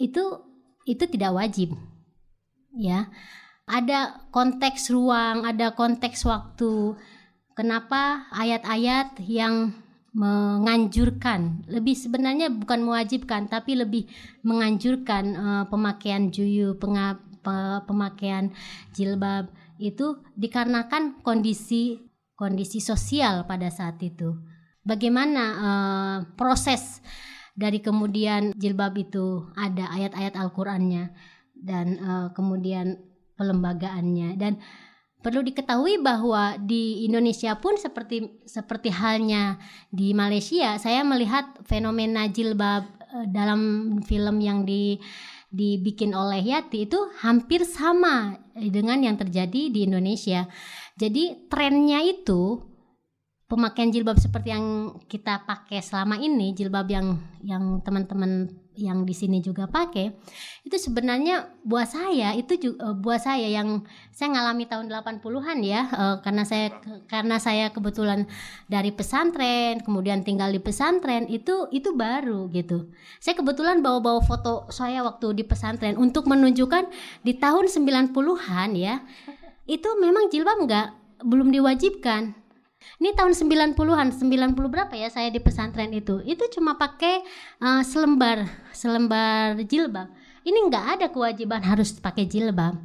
itu 0.00 0.40
itu 0.88 1.04
tidak 1.06 1.36
wajib. 1.36 1.76
Ya 2.74 3.12
ada 3.70 4.18
konteks 4.34 4.90
ruang, 4.90 5.46
ada 5.46 5.70
konteks 5.70 6.26
waktu. 6.26 6.98
Kenapa 7.54 8.26
ayat-ayat 8.34 9.22
yang 9.30 9.70
menganjurkan, 10.10 11.62
lebih 11.70 11.94
sebenarnya 11.94 12.50
bukan 12.50 12.82
mewajibkan, 12.82 13.46
tapi 13.46 13.78
lebih 13.78 14.10
menganjurkan 14.42 15.24
uh, 15.38 15.64
pemakaian 15.70 16.34
juyu, 16.34 16.74
pemakaian 17.86 18.50
jilbab 18.90 19.46
itu 19.78 20.18
dikarenakan 20.34 21.22
kondisi 21.22 22.09
kondisi 22.40 22.80
sosial 22.80 23.44
pada 23.44 23.68
saat 23.68 24.00
itu. 24.00 24.32
Bagaimana 24.80 25.44
uh, 25.60 26.16
proses 26.40 27.04
dari 27.52 27.84
kemudian 27.84 28.56
jilbab 28.56 28.96
itu 28.96 29.44
ada 29.52 29.92
ayat-ayat 29.92 30.40
Al-Qur'annya 30.40 31.12
dan 31.52 31.86
uh, 32.00 32.28
kemudian 32.32 32.96
pelembagaannya 33.36 34.40
dan 34.40 34.56
perlu 35.20 35.44
diketahui 35.44 36.00
bahwa 36.00 36.56
di 36.56 37.04
Indonesia 37.04 37.52
pun 37.60 37.76
seperti 37.76 38.40
seperti 38.48 38.88
halnya 38.88 39.60
di 39.92 40.16
Malaysia 40.16 40.80
saya 40.80 41.04
melihat 41.04 41.60
fenomena 41.68 42.24
jilbab 42.24 42.88
eh, 43.20 43.28
dalam 43.28 43.60
film 44.08 44.40
yang 44.40 44.64
di 44.64 44.96
dibikin 45.50 46.14
oleh 46.14 46.46
Yati 46.46 46.86
itu 46.86 46.98
hampir 47.20 47.66
sama 47.66 48.38
dengan 48.54 49.02
yang 49.02 49.18
terjadi 49.18 49.68
di 49.68 49.82
Indonesia. 49.82 50.46
Jadi 50.94 51.50
trennya 51.50 52.06
itu 52.06 52.62
pemakaian 53.50 53.90
jilbab 53.90 54.14
seperti 54.14 54.54
yang 54.54 54.94
kita 55.10 55.42
pakai 55.42 55.82
selama 55.82 56.22
ini, 56.22 56.54
jilbab 56.54 56.86
yang 56.86 57.18
yang 57.42 57.82
teman-teman 57.82 58.46
yang 58.80 59.04
di 59.04 59.12
sini 59.12 59.44
juga 59.44 59.68
pakai, 59.68 60.16
itu 60.64 60.76
sebenarnya 60.80 61.52
buat 61.60 61.84
saya 61.84 62.32
itu 62.32 62.56
juga, 62.56 62.90
eh, 62.90 62.96
buat 62.96 63.20
saya 63.20 63.44
yang 63.44 63.84
saya 64.08 64.32
ngalami 64.32 64.64
tahun 64.64 64.88
80-an 64.88 65.58
ya, 65.60 65.84
uh, 65.92 66.16
karena 66.24 66.42
saya 66.48 66.72
karena 67.08 67.36
saya 67.36 67.68
kebetulan 67.72 68.24
dari 68.68 68.92
pesantren, 68.92 69.84
kemudian 69.84 70.24
tinggal 70.24 70.48
di 70.48 70.60
pesantren, 70.60 71.28
itu 71.28 71.68
itu 71.72 71.92
baru 71.92 72.48
gitu. 72.52 72.88
Saya 73.20 73.36
kebetulan 73.36 73.84
bawa-bawa 73.84 74.24
foto 74.24 74.68
saya 74.72 75.04
waktu 75.04 75.36
di 75.36 75.44
pesantren 75.44 76.00
untuk 76.00 76.24
menunjukkan 76.24 76.88
di 77.24 77.36
tahun 77.36 77.68
90-an 77.68 78.70
ya, 78.76 79.04
itu 79.68 79.88
memang 80.00 80.32
jilbab 80.32 80.58
nggak 80.64 80.88
belum 81.20 81.52
diwajibkan 81.52 82.39
ini 83.00 83.16
tahun 83.16 83.32
90-an, 83.32 84.12
90 84.12 84.56
berapa 84.56 84.92
ya 84.92 85.08
saya 85.08 85.32
di 85.32 85.40
pesantren 85.40 85.88
itu? 85.92 86.20
Itu 86.24 86.48
cuma 86.52 86.76
pakai 86.76 87.24
uh, 87.60 87.80
selembar, 87.80 88.44
selembar 88.76 89.56
jilbab. 89.64 90.12
Ini 90.44 90.58
nggak 90.68 90.86
ada 91.00 91.06
kewajiban 91.08 91.64
harus 91.64 91.96
pakai 91.96 92.28
jilbab. 92.28 92.76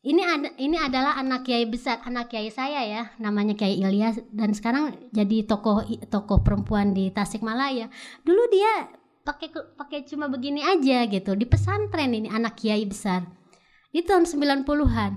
Ini 0.00 0.22
ada 0.24 0.48
ini 0.56 0.80
adalah 0.80 1.16
anak 1.20 1.44
kiai 1.44 1.68
besar, 1.68 2.00
anak 2.08 2.32
kiai 2.32 2.48
saya 2.48 2.80
ya, 2.88 3.02
namanya 3.20 3.52
Kiai 3.52 3.80
Ilyas 3.80 4.24
dan 4.32 4.56
sekarang 4.56 4.96
jadi 5.12 5.44
tokoh 5.44 5.84
tokoh 6.08 6.40
perempuan 6.40 6.96
di 6.96 7.12
Tasikmalaya. 7.12 7.92
Dulu 8.24 8.42
dia 8.48 8.88
pakai 9.24 9.52
pakai 9.52 10.08
cuma 10.08 10.32
begini 10.32 10.64
aja 10.64 11.04
gitu 11.04 11.36
di 11.36 11.44
pesantren 11.44 12.16
ini 12.16 12.32
anak 12.32 12.56
kiai 12.56 12.88
besar. 12.88 13.28
Itu 13.92 14.16
tahun 14.16 14.24
90-an. 14.24 15.12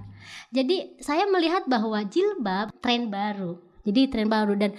Jadi 0.52 1.00
saya 1.00 1.32
melihat 1.32 1.64
bahwa 1.64 2.04
jilbab 2.04 2.76
tren 2.84 3.08
baru 3.08 3.73
jadi 3.84 4.12
tren 4.12 4.28
baru 4.32 4.56
dan 4.56 4.72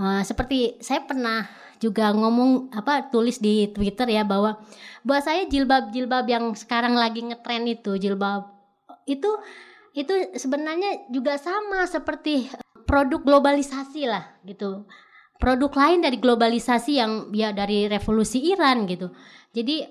uh, 0.00 0.20
seperti 0.24 0.80
saya 0.80 1.04
pernah 1.04 1.48
juga 1.78 2.10
ngomong 2.10 2.74
apa 2.74 3.06
tulis 3.08 3.38
di 3.38 3.70
Twitter 3.70 4.10
ya 4.10 4.26
bahwa 4.26 4.58
buat 5.06 5.22
saya 5.22 5.46
jilbab-jilbab 5.46 6.26
yang 6.26 6.44
sekarang 6.58 6.98
lagi 6.98 7.22
ngetren 7.22 7.64
itu 7.70 7.94
jilbab 7.96 8.50
itu 9.06 9.30
itu 9.96 10.14
sebenarnya 10.36 11.10
juga 11.10 11.40
sama 11.40 11.86
seperti 11.88 12.50
produk 12.86 13.20
globalisasi 13.20 14.08
lah 14.08 14.38
gitu. 14.46 14.88
Produk 15.38 15.70
lain 15.70 16.02
dari 16.02 16.18
globalisasi 16.18 16.98
yang 16.98 17.30
ya 17.30 17.54
dari 17.54 17.86
revolusi 17.86 18.42
Iran 18.50 18.90
gitu. 18.90 19.14
Jadi 19.54 19.86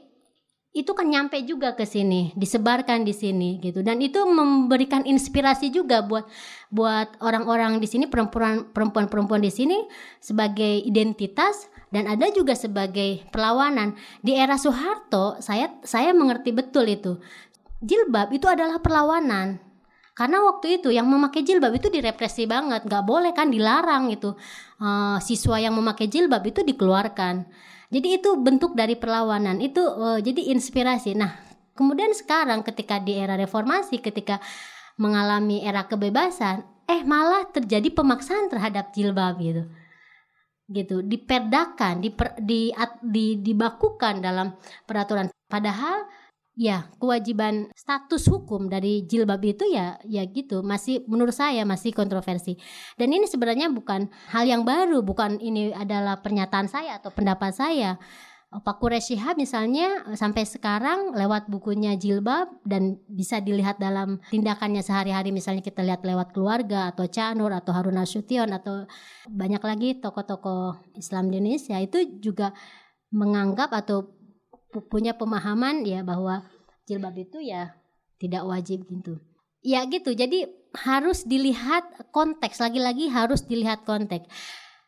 itu 0.78 0.94
kan 0.94 1.10
nyampe 1.10 1.42
juga 1.42 1.74
ke 1.74 1.90
sini, 1.90 2.30
disebarkan 2.38 3.02
di 3.02 3.12
sini 3.12 3.58
gitu. 3.58 3.82
Dan 3.82 3.98
itu 3.98 4.22
memberikan 4.24 5.02
inspirasi 5.02 5.74
juga 5.74 6.06
buat 6.06 6.30
buat 6.70 7.18
orang-orang 7.18 7.82
di 7.82 7.88
sini 7.90 8.06
perempuan 8.06 8.70
perempuan-perempuan 8.70 9.42
di 9.42 9.50
sini 9.50 9.78
sebagai 10.22 10.86
identitas 10.86 11.66
dan 11.90 12.06
ada 12.06 12.30
juga 12.30 12.54
sebagai 12.54 13.26
perlawanan. 13.34 13.98
Di 14.22 14.38
era 14.38 14.60
Soeharto, 14.60 15.42
saya 15.42 15.74
saya 15.82 16.14
mengerti 16.14 16.54
betul 16.54 16.86
itu. 16.86 17.18
Jilbab 17.82 18.30
itu 18.34 18.46
adalah 18.46 18.78
perlawanan. 18.78 19.68
Karena 20.18 20.42
waktu 20.50 20.82
itu 20.82 20.90
yang 20.90 21.06
memakai 21.06 21.46
jilbab 21.46 21.78
itu 21.78 21.94
direpresi 21.94 22.50
banget, 22.50 22.90
nggak 22.90 23.06
boleh 23.06 23.38
kan 23.38 23.54
dilarang 23.54 24.10
itu. 24.10 24.34
Uh, 24.82 25.22
siswa 25.22 25.62
yang 25.62 25.78
memakai 25.78 26.10
jilbab 26.10 26.42
itu 26.42 26.66
dikeluarkan. 26.66 27.46
Jadi 27.88 28.20
itu 28.20 28.36
bentuk 28.36 28.76
dari 28.76 29.00
perlawanan. 29.00 29.64
Itu 29.64 29.80
uh, 29.80 30.20
jadi 30.20 30.52
inspirasi. 30.52 31.16
Nah, 31.16 31.40
kemudian 31.72 32.12
sekarang 32.12 32.66
ketika 32.68 33.00
di 33.00 33.16
era 33.16 33.40
reformasi 33.40 34.04
ketika 34.04 34.44
mengalami 35.00 35.64
era 35.64 35.88
kebebasan, 35.88 36.66
eh 36.88 37.04
malah 37.04 37.48
terjadi 37.52 37.92
pemaksaan 37.94 38.48
terhadap 38.50 38.96
jilbab 38.96 39.38
gitu. 39.40 39.68
gitu 40.68 41.00
diperdakan 41.00 42.04
diper, 42.04 42.36
di, 42.44 42.76
di 43.00 43.40
dibakukan 43.40 44.20
dalam 44.20 44.52
peraturan 44.84 45.32
padahal 45.48 46.04
ya 46.58 46.90
kewajiban 46.98 47.70
status 47.78 48.26
hukum 48.34 48.66
dari 48.66 49.06
jilbab 49.06 49.40
itu 49.46 49.64
ya 49.70 50.02
ya 50.10 50.26
gitu. 50.26 50.66
Masih 50.66 51.06
menurut 51.06 51.38
saya 51.38 51.62
masih 51.64 51.94
kontroversi. 51.94 52.58
Dan 52.98 53.14
ini 53.14 53.30
sebenarnya 53.30 53.70
bukan 53.70 54.10
hal 54.34 54.50
yang 54.50 54.66
baru 54.66 55.06
bukan 55.06 55.38
ini 55.38 55.70
adalah 55.72 56.20
pernyataan 56.20 56.66
saya 56.66 56.98
atau 56.98 57.14
pendapat 57.14 57.54
saya. 57.54 58.02
Pak 58.48 58.80
Quraish 58.80 59.12
Shihab 59.12 59.36
misalnya 59.36 60.08
sampai 60.16 60.48
sekarang 60.48 61.12
lewat 61.12 61.52
bukunya 61.52 62.00
Jilbab 62.00 62.64
dan 62.64 62.96
bisa 63.12 63.44
dilihat 63.44 63.76
dalam 63.76 64.24
tindakannya 64.32 64.80
sehari-hari. 64.80 65.36
Misalnya 65.36 65.60
kita 65.60 65.84
lihat 65.84 66.00
lewat 66.08 66.32
keluarga 66.32 66.96
atau 66.96 67.12
Canur 67.12 67.52
atau 67.52 67.76
Harun 67.76 68.00
Nasution 68.00 68.48
atau 68.56 68.88
banyak 69.28 69.60
lagi 69.60 69.90
tokoh-tokoh 70.00 70.80
Islam 70.96 71.28
di 71.28 71.44
Indonesia 71.44 71.76
itu 71.76 72.24
juga 72.24 72.56
menganggap 73.12 73.72
atau 73.72 74.17
punya 74.70 75.16
pemahaman 75.16 75.88
ya 75.88 76.04
bahwa 76.04 76.46
jilbab 76.88 77.16
itu 77.18 77.40
ya 77.44 77.76
tidak 78.18 78.44
wajib 78.46 78.84
gitu. 78.88 79.20
Ya 79.64 79.84
gitu. 79.88 80.14
Jadi 80.14 80.48
harus 80.76 81.26
dilihat 81.26 82.12
konteks 82.14 82.62
lagi-lagi 82.62 83.10
harus 83.10 83.48
dilihat 83.48 83.88
konteks 83.88 84.30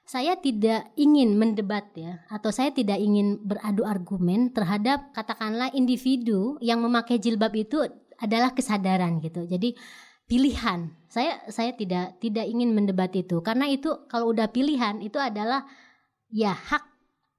saya 0.10 0.34
tidak 0.42 0.90
ingin 0.98 1.38
mendebat 1.38 1.94
ya 1.94 2.26
atau 2.34 2.50
saya 2.50 2.74
tidak 2.74 2.98
ingin 2.98 3.46
beradu 3.46 3.86
argumen 3.86 4.50
terhadap 4.50 5.14
katakanlah 5.14 5.70
individu 5.78 6.58
yang 6.66 6.82
memakai 6.82 7.22
jilbab 7.22 7.54
itu 7.54 7.86
adalah 8.18 8.58
kesadaran 8.58 9.22
gitu. 9.22 9.46
Jadi 9.46 9.78
pilihan. 10.26 10.90
Saya 11.14 11.38
saya 11.54 11.78
tidak 11.78 12.18
tidak 12.18 12.50
ingin 12.50 12.74
mendebat 12.74 13.14
itu 13.14 13.38
karena 13.46 13.70
itu 13.70 14.10
kalau 14.10 14.34
udah 14.34 14.50
pilihan 14.50 14.98
itu 14.98 15.22
adalah 15.22 15.70
ya 16.34 16.58
hak 16.58 16.86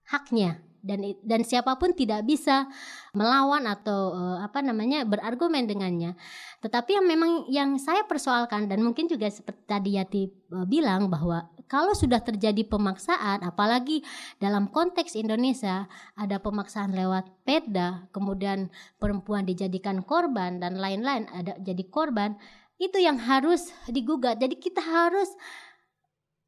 haknya 0.07 0.63
dan 0.81 1.05
dan 1.21 1.41
siapa 1.45 1.77
pun 1.77 1.93
tidak 1.93 2.25
bisa 2.25 2.69
melawan 3.13 3.69
atau 3.69 4.17
uh, 4.17 4.39
apa 4.45 4.65
namanya 4.65 5.05
berargumen 5.05 5.69
dengannya. 5.69 6.17
Tetapi 6.61 7.01
yang 7.01 7.07
memang 7.07 7.31
yang 7.49 7.71
saya 7.77 8.05
persoalkan 8.05 8.69
dan 8.69 8.81
mungkin 8.85 9.09
juga 9.09 9.29
seperti 9.29 9.63
tadi 9.69 9.91
Yati 9.97 10.23
uh, 10.53 10.67
bilang 10.69 11.09
bahwa 11.09 11.49
kalau 11.71 11.95
sudah 11.95 12.19
terjadi 12.19 12.67
pemaksaan 12.67 13.47
apalagi 13.47 14.03
dalam 14.43 14.67
konteks 14.75 15.15
Indonesia 15.15 15.87
ada 16.19 16.43
pemaksaan 16.43 16.91
lewat 16.93 17.31
perda, 17.47 18.11
kemudian 18.11 18.75
perempuan 18.99 19.47
dijadikan 19.47 20.03
korban 20.03 20.59
dan 20.59 20.83
lain-lain 20.83 21.31
ada 21.31 21.55
jadi 21.63 21.87
korban, 21.87 22.35
itu 22.83 22.99
yang 22.99 23.23
harus 23.23 23.71
digugat. 23.87 24.43
Jadi 24.43 24.59
kita 24.59 24.83
harus 24.83 25.31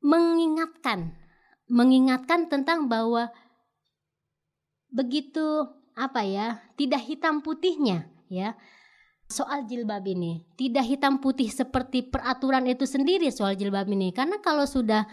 mengingatkan 0.03 1.15
mengingatkan 1.73 2.53
tentang 2.53 2.85
bahwa 2.91 3.33
begitu 4.93 5.67
apa 5.97 6.25
ya 6.25 6.61
tidak 6.77 7.03
hitam 7.09 7.41
putihnya 7.41 8.07
ya. 8.29 8.55
Soal 9.33 9.65
jilbab 9.65 10.05
ini 10.05 10.45
tidak 10.61 10.85
hitam 10.85 11.17
putih 11.17 11.49
seperti 11.49 12.05
peraturan 12.05 12.69
itu 12.69 12.85
sendiri 12.85 13.33
soal 13.33 13.57
jilbab 13.57 13.89
ini. 13.89 14.13
Karena 14.13 14.37
kalau 14.45 14.69
sudah 14.69 15.09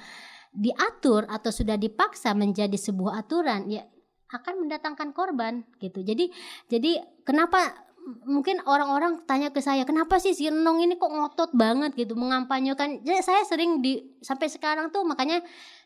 diatur 0.51 1.23
atau 1.31 1.55
sudah 1.55 1.79
dipaksa 1.79 2.35
menjadi 2.35 2.75
sebuah 2.75 3.23
aturan 3.23 3.71
ya 3.71 3.87
akan 4.29 4.67
mendatangkan 4.67 5.15
korban 5.15 5.63
gitu. 5.79 6.03
Jadi 6.03 6.29
jadi 6.67 6.99
kenapa 7.23 7.88
mungkin 8.25 8.59
orang-orang 8.65 9.23
tanya 9.29 9.53
ke 9.53 9.61
saya 9.61 9.85
kenapa 9.85 10.17
sih 10.17 10.33
si 10.33 10.49
Nong 10.49 10.81
ini 10.81 10.97
kok 10.97 11.09
ngotot 11.09 11.51
banget 11.53 11.93
gitu 11.93 12.17
mengampanyekan? 12.17 13.01
Jadi 13.05 13.19
saya 13.21 13.41
sering 13.45 13.79
di 13.79 14.01
sampai 14.19 14.47
sekarang 14.49 14.89
tuh 14.89 15.05
makanya 15.05 15.39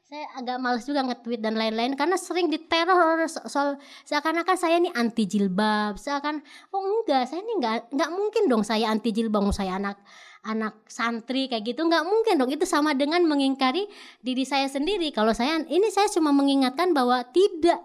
saya 0.03 0.29
agak 0.37 0.57
males 0.61 0.83
juga 0.85 1.01
nge-tweet 1.03 1.41
dan 1.41 1.57
lain-lain 1.57 1.97
karena 1.97 2.19
sering 2.19 2.51
diteror 2.51 3.25
soal 3.27 3.81
seakan-akan 4.05 4.57
saya 4.59 4.77
ini 4.77 4.93
anti 4.93 5.25
jilbab 5.25 5.97
seakan 5.97 6.43
oh 6.69 6.83
enggak 6.83 7.25
saya 7.25 7.41
ini 7.41 7.53
enggak 7.57 7.89
enggak 7.89 8.11
mungkin 8.13 8.43
dong 8.45 8.61
saya 8.61 8.93
anti 8.93 9.09
jilbab 9.09 9.49
saya 9.49 9.79
anak 9.81 9.97
anak 10.43 10.83
santri 10.91 11.47
kayak 11.47 11.63
gitu. 11.63 11.87
Nggak 11.87 12.03
mungkin 12.03 12.35
dong 12.35 12.51
itu 12.51 12.67
sama 12.67 12.91
dengan 12.93 13.23
mengingkari 13.23 13.88
diri 14.19 14.43
saya 14.43 14.67
sendiri. 14.67 15.09
Kalau 15.15 15.31
saya 15.31 15.63
ini 15.65 15.88
saya 15.89 16.12
cuma 16.12 16.36
mengingatkan 16.36 16.91
bahwa 16.91 17.23
tidak 17.31 17.79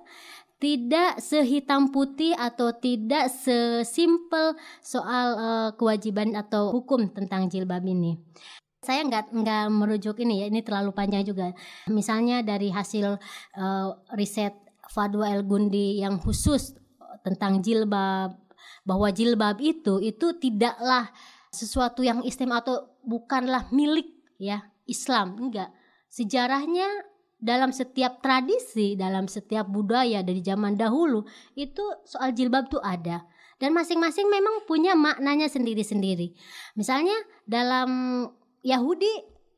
tidak 0.59 1.23
sehitam 1.23 1.95
putih 1.95 2.35
atau 2.35 2.75
tidak 2.75 3.31
sesimpel 3.31 4.59
soal 4.83 5.27
uh, 5.39 5.71
kewajiban 5.79 6.35
atau 6.35 6.75
hukum 6.75 7.07
tentang 7.15 7.47
jilbab 7.47 7.87
ini. 7.87 8.19
Saya 8.83 9.07
nggak 9.07 9.35
nggak 9.35 9.65
merujuk 9.71 10.19
ini 10.23 10.43
ya 10.43 10.47
ini 10.51 10.63
terlalu 10.67 10.91
panjang 10.91 11.23
juga. 11.23 11.55
Misalnya 11.87 12.43
dari 12.43 12.75
hasil 12.75 13.19
uh, 13.55 13.89
riset 14.19 14.55
Fadwa 14.91 15.31
El 15.31 15.47
Gundi 15.47 16.03
yang 16.03 16.19
khusus 16.19 16.75
tentang 17.23 17.63
jilbab 17.63 18.35
bahwa 18.83 19.09
jilbab 19.15 19.63
itu 19.63 20.03
itu 20.03 20.27
tidaklah 20.41 21.13
sesuatu 21.53 22.03
yang 22.03 22.25
istimewa 22.27 22.65
atau 22.65 22.99
bukanlah 23.07 23.71
milik 23.71 24.11
ya 24.41 24.67
Islam 24.89 25.39
enggak. 25.39 25.71
Sejarahnya 26.09 26.89
dalam 27.39 27.71
setiap 27.71 28.19
tradisi 28.19 28.99
dalam 28.99 29.31
setiap 29.31 29.71
budaya 29.71 30.27
dari 30.27 30.43
zaman 30.43 30.75
dahulu 30.75 31.23
itu 31.55 31.83
soal 32.03 32.35
jilbab 32.35 32.67
tuh 32.67 32.83
ada. 32.83 33.23
Dan 33.59 33.75
masing-masing 33.75 34.31
memang 34.31 34.63
punya 34.71 34.95
maknanya 34.95 35.51
sendiri-sendiri. 35.51 36.31
Misalnya 36.79 37.15
dalam 37.43 37.91
Yahudi 38.63 39.11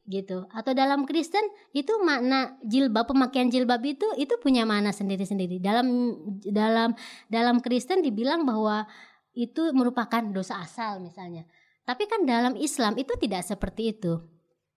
gitu 0.08 0.48
atau 0.48 0.72
dalam 0.72 1.04
Kristen 1.04 1.44
itu 1.76 1.92
makna 2.00 2.56
jilbab 2.64 3.06
pemakaian 3.06 3.52
jilbab 3.52 3.84
itu 3.84 4.08
itu 4.16 4.32
punya 4.40 4.64
makna 4.64 4.92
sendiri-sendiri. 4.92 5.60
Dalam 5.60 6.16
dalam 6.44 6.96
dalam 7.28 7.56
Kristen 7.60 8.00
dibilang 8.00 8.48
bahwa 8.48 8.88
itu 9.36 9.72
merupakan 9.76 10.24
dosa 10.32 10.64
asal 10.64 11.00
misalnya. 11.00 11.44
Tapi 11.84 12.08
kan 12.08 12.24
dalam 12.24 12.56
Islam 12.56 12.96
itu 12.96 13.12
tidak 13.20 13.44
seperti 13.44 13.96
itu 13.96 14.20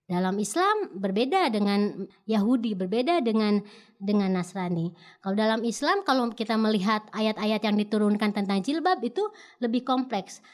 dalam 0.04 0.36
Islam 0.36 1.00
berbeda 1.00 1.48
dengan 1.48 2.04
Yahudi 2.28 2.76
berbeda 2.76 3.24
dengan 3.24 3.64
dengan 3.96 4.36
Nasrani 4.36 4.92
kalau 5.24 5.36
dalam 5.36 5.60
Islam 5.64 6.04
kalau 6.04 6.28
kita 6.28 6.60
melihat 6.60 7.08
ayat-ayat 7.16 7.64
yang 7.64 7.76
diturunkan 7.80 8.36
tentang 8.36 8.60
jilbab 8.60 9.00
itu 9.00 9.24
lebih 9.64 9.80
kompleks 9.80 10.44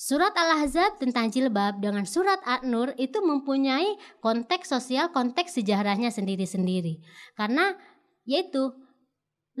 Surat 0.00 0.32
Al-Ahzab 0.32 0.96
tentang 0.96 1.28
jilbab 1.28 1.76
dengan 1.76 2.08
surat 2.08 2.40
An-Nur 2.48 2.96
itu 2.96 3.20
mempunyai 3.20 4.00
konteks 4.24 4.72
sosial, 4.72 5.12
konteks 5.12 5.60
sejarahnya 5.60 6.08
sendiri-sendiri. 6.08 7.04
Karena 7.36 7.76
yaitu 8.24 8.72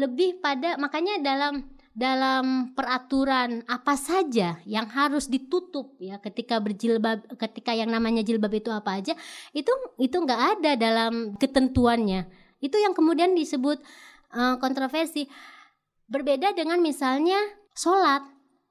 lebih 0.00 0.40
pada 0.40 0.80
makanya 0.80 1.20
dalam 1.20 1.68
dalam 1.90 2.70
peraturan 2.78 3.66
apa 3.66 3.98
saja 3.98 4.62
yang 4.62 4.86
harus 4.94 5.26
ditutup 5.26 5.98
ya 5.98 6.22
ketika 6.22 6.62
berjilbab 6.62 7.26
ketika 7.34 7.74
yang 7.74 7.90
namanya 7.90 8.22
jilbab 8.22 8.54
itu 8.54 8.70
apa 8.70 9.02
aja 9.02 9.18
itu 9.50 9.72
itu 9.98 10.14
nggak 10.14 10.42
ada 10.58 10.72
dalam 10.78 11.34
ketentuannya. 11.34 12.30
Itu 12.60 12.76
yang 12.78 12.94
kemudian 12.94 13.34
disebut 13.34 13.80
uh, 14.36 14.56
kontroversi. 14.62 15.26
Berbeda 16.10 16.54
dengan 16.54 16.82
misalnya 16.82 17.38
sholat 17.74 18.26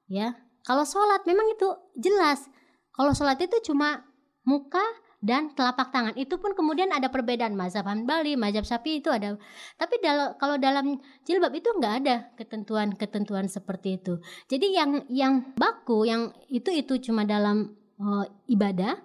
ya. 0.08 0.36
Kalau 0.64 0.84
sholat 0.84 1.24
memang 1.24 1.56
itu 1.56 1.68
jelas. 1.96 2.48
Kalau 2.92 3.16
sholat 3.16 3.40
itu 3.40 3.72
cuma 3.72 4.04
muka 4.44 4.82
dan 5.20 5.52
telapak 5.52 5.92
tangan. 5.92 6.16
Itu 6.16 6.40
pun 6.40 6.56
kemudian 6.56 6.90
ada 6.90 7.12
perbedaan 7.12 7.52
mazhab 7.52 7.84
Hanbali, 7.84 8.34
mazhab 8.40 8.64
Syafi'i 8.64 9.04
itu 9.04 9.12
ada. 9.12 9.36
Tapi 9.76 10.00
dal 10.00 10.34
kalau 10.40 10.56
dalam 10.56 10.96
jilbab 11.28 11.52
itu 11.52 11.68
nggak 11.76 11.94
ada 12.04 12.16
ketentuan-ketentuan 12.40 13.46
seperti 13.46 14.00
itu. 14.00 14.18
Jadi 14.48 14.66
yang 14.74 14.90
yang 15.12 15.34
baku 15.54 16.08
yang 16.08 16.32
itu 16.48 16.72
itu 16.72 16.98
cuma 17.12 17.28
dalam 17.28 17.76
uh, 18.00 18.24
ibadah, 18.48 18.96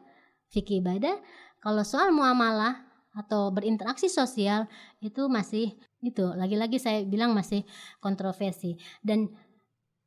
fikih 0.49 0.79
ibadah. 0.79 1.19
Kalau 1.59 1.83
soal 1.83 2.15
muamalah 2.15 2.87
atau 3.15 3.51
berinteraksi 3.51 4.11
sosial 4.11 4.67
itu 4.99 5.27
masih 5.31 5.75
itu 6.03 6.25
lagi-lagi 6.35 6.77
saya 6.77 7.01
bilang 7.07 7.31
masih 7.31 7.63
kontroversi 8.03 8.75
dan 9.01 9.31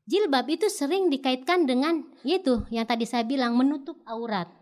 jilbab 0.04 0.46
itu 0.48 0.68
sering 0.68 1.08
dikaitkan 1.12 1.64
dengan 1.68 2.04
yaitu 2.24 2.64
yang 2.72 2.88
tadi 2.88 3.04
saya 3.04 3.24
bilang 3.28 3.56
menutup 3.56 4.00
aurat. 4.08 4.57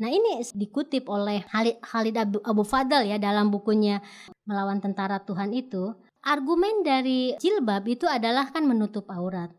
Nah 0.00 0.08
ini 0.08 0.40
dikutip 0.40 1.04
oleh 1.12 1.44
Khalid 1.84 2.16
Abu, 2.16 2.40
Abu 2.40 2.64
Fadal 2.64 3.04
ya 3.04 3.20
dalam 3.20 3.52
bukunya 3.52 4.00
Melawan 4.48 4.80
Tentara 4.80 5.20
Tuhan 5.20 5.52
itu. 5.52 5.92
Argumen 6.24 6.80
dari 6.80 7.36
jilbab 7.36 7.84
itu 7.84 8.08
adalah 8.08 8.48
kan 8.48 8.64
menutup 8.64 9.04
aurat. 9.12 9.52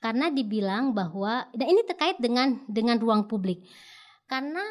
Karena 0.00 0.32
dibilang 0.32 0.96
bahwa 0.96 1.46
dan 1.52 1.68
ini 1.68 1.84
terkait 1.84 2.16
dengan 2.16 2.64
dengan 2.64 2.96
ruang 2.96 3.28
publik. 3.28 3.68
Karena 4.24 4.64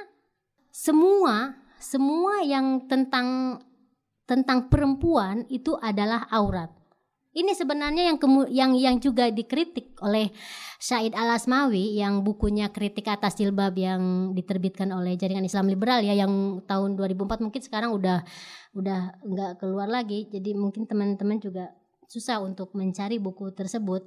semua 0.74 1.54
semua 1.78 2.42
yang 2.42 2.90
tentang 2.90 3.62
tentang 4.26 4.74
perempuan 4.74 5.46
itu 5.54 5.78
adalah 5.78 6.26
aurat. 6.34 6.81
Ini 7.32 7.56
sebenarnya 7.56 8.12
yang 8.12 8.20
kemu 8.20 8.52
yang 8.52 8.76
yang 8.76 9.00
juga 9.00 9.32
dikritik 9.32 9.96
oleh 10.04 10.36
Said 10.84 11.16
Al 11.16 11.40
Asmawi 11.40 11.96
yang 11.96 12.28
bukunya 12.28 12.68
kritik 12.68 13.08
atas 13.08 13.40
jilbab 13.40 13.72
yang 13.80 14.36
diterbitkan 14.36 14.92
oleh 14.92 15.16
Jaringan 15.16 15.48
Islam 15.48 15.72
Liberal 15.72 16.04
ya 16.04 16.12
yang 16.12 16.60
tahun 16.68 17.00
2004 17.00 17.40
mungkin 17.40 17.62
sekarang 17.64 17.96
udah 17.96 18.28
udah 18.76 19.16
nggak 19.24 19.52
keluar 19.64 19.88
lagi. 19.88 20.28
Jadi 20.28 20.52
mungkin 20.52 20.84
teman-teman 20.84 21.40
juga 21.40 21.72
susah 22.12 22.44
untuk 22.44 22.76
mencari 22.76 23.16
buku 23.16 23.56
tersebut. 23.56 24.04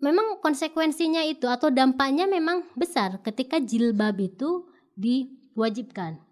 Memang 0.00 0.40
konsekuensinya 0.40 1.20
itu 1.28 1.44
atau 1.44 1.68
dampaknya 1.68 2.24
memang 2.24 2.72
besar 2.72 3.20
ketika 3.20 3.60
jilbab 3.60 4.16
itu 4.16 4.64
diwajibkan 4.96 6.31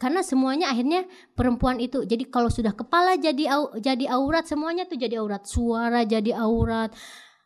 karena 0.00 0.24
semuanya 0.24 0.72
akhirnya 0.72 1.04
perempuan 1.36 1.76
itu 1.76 2.08
jadi 2.08 2.24
kalau 2.32 2.48
sudah 2.48 2.72
kepala 2.72 3.20
jadi 3.20 3.52
au, 3.52 3.76
jadi 3.76 4.08
aurat 4.08 4.48
semuanya 4.48 4.88
tuh 4.88 4.96
jadi 4.96 5.20
aurat. 5.20 5.44
Suara 5.44 6.08
jadi 6.08 6.40
aurat 6.40 6.88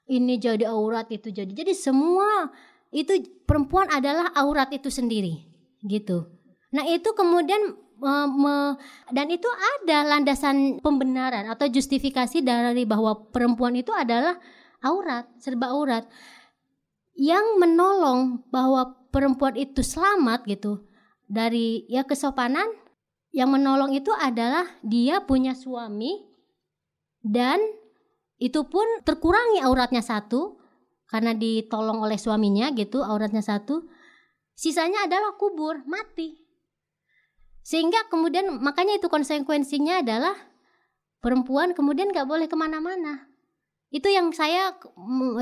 ini 0.07 0.39
jadi 0.39 0.71
aurat 0.71 1.11
itu 1.11 1.35
jadi. 1.35 1.51
Jadi 1.51 1.75
semua 1.75 2.55
itu 2.95 3.11
perempuan 3.43 3.91
adalah 3.91 4.31
aurat 4.39 4.71
itu 4.71 4.87
sendiri 4.87 5.51
gitu. 5.83 6.31
Nah 6.71 6.87
itu 6.87 7.11
kemudian 7.19 7.75
me, 7.99 8.15
me, 8.31 8.57
dan 9.11 9.27
itu 9.35 9.51
ada 9.51 10.15
landasan 10.15 10.79
pembenaran 10.79 11.51
atau 11.51 11.67
justifikasi 11.67 12.39
dari 12.39 12.87
bahwa 12.87 13.35
perempuan 13.35 13.75
itu 13.75 13.91
adalah 13.91 14.39
aurat 14.79 15.27
serba 15.43 15.75
aurat. 15.75 16.07
Yang 17.19 17.59
menolong 17.59 18.47
bahwa 18.55 18.95
perempuan 19.11 19.59
itu 19.59 19.83
selamat 19.83 20.47
gitu 20.47 20.87
dari 21.29 21.89
ya 21.89 22.05
kesopanan 22.05 22.67
yang 23.35 23.51
menolong 23.51 23.97
itu 23.97 24.15
adalah 24.15 24.69
dia 24.85 25.25
punya 25.25 25.59
suami 25.59 26.23
dan 27.25 27.59
itu 28.37 28.61
pun 28.69 28.85
terkurangi 29.03 29.65
auratnya 29.65 30.05
satu 30.05 30.61
karena 31.09 31.33
ditolong 31.33 32.05
oleh 32.05 32.21
suaminya 32.21 32.69
gitu 32.77 33.01
auratnya 33.01 33.41
satu. 33.41 33.89
Sisanya 34.55 35.09
adalah 35.09 35.35
kubur 35.35 35.83
mati. 35.89 36.39
Sehingga 37.65 38.07
kemudian 38.13 38.61
makanya 38.61 39.01
itu 39.01 39.09
konsekuensinya 39.09 40.05
adalah 40.05 40.37
perempuan 41.25 41.73
kemudian 41.73 42.13
nggak 42.13 42.29
boleh 42.29 42.47
ke 42.47 42.57
mana-mana. 42.59 43.31
Itu 43.89 44.11
yang 44.13 44.35
saya 44.37 44.77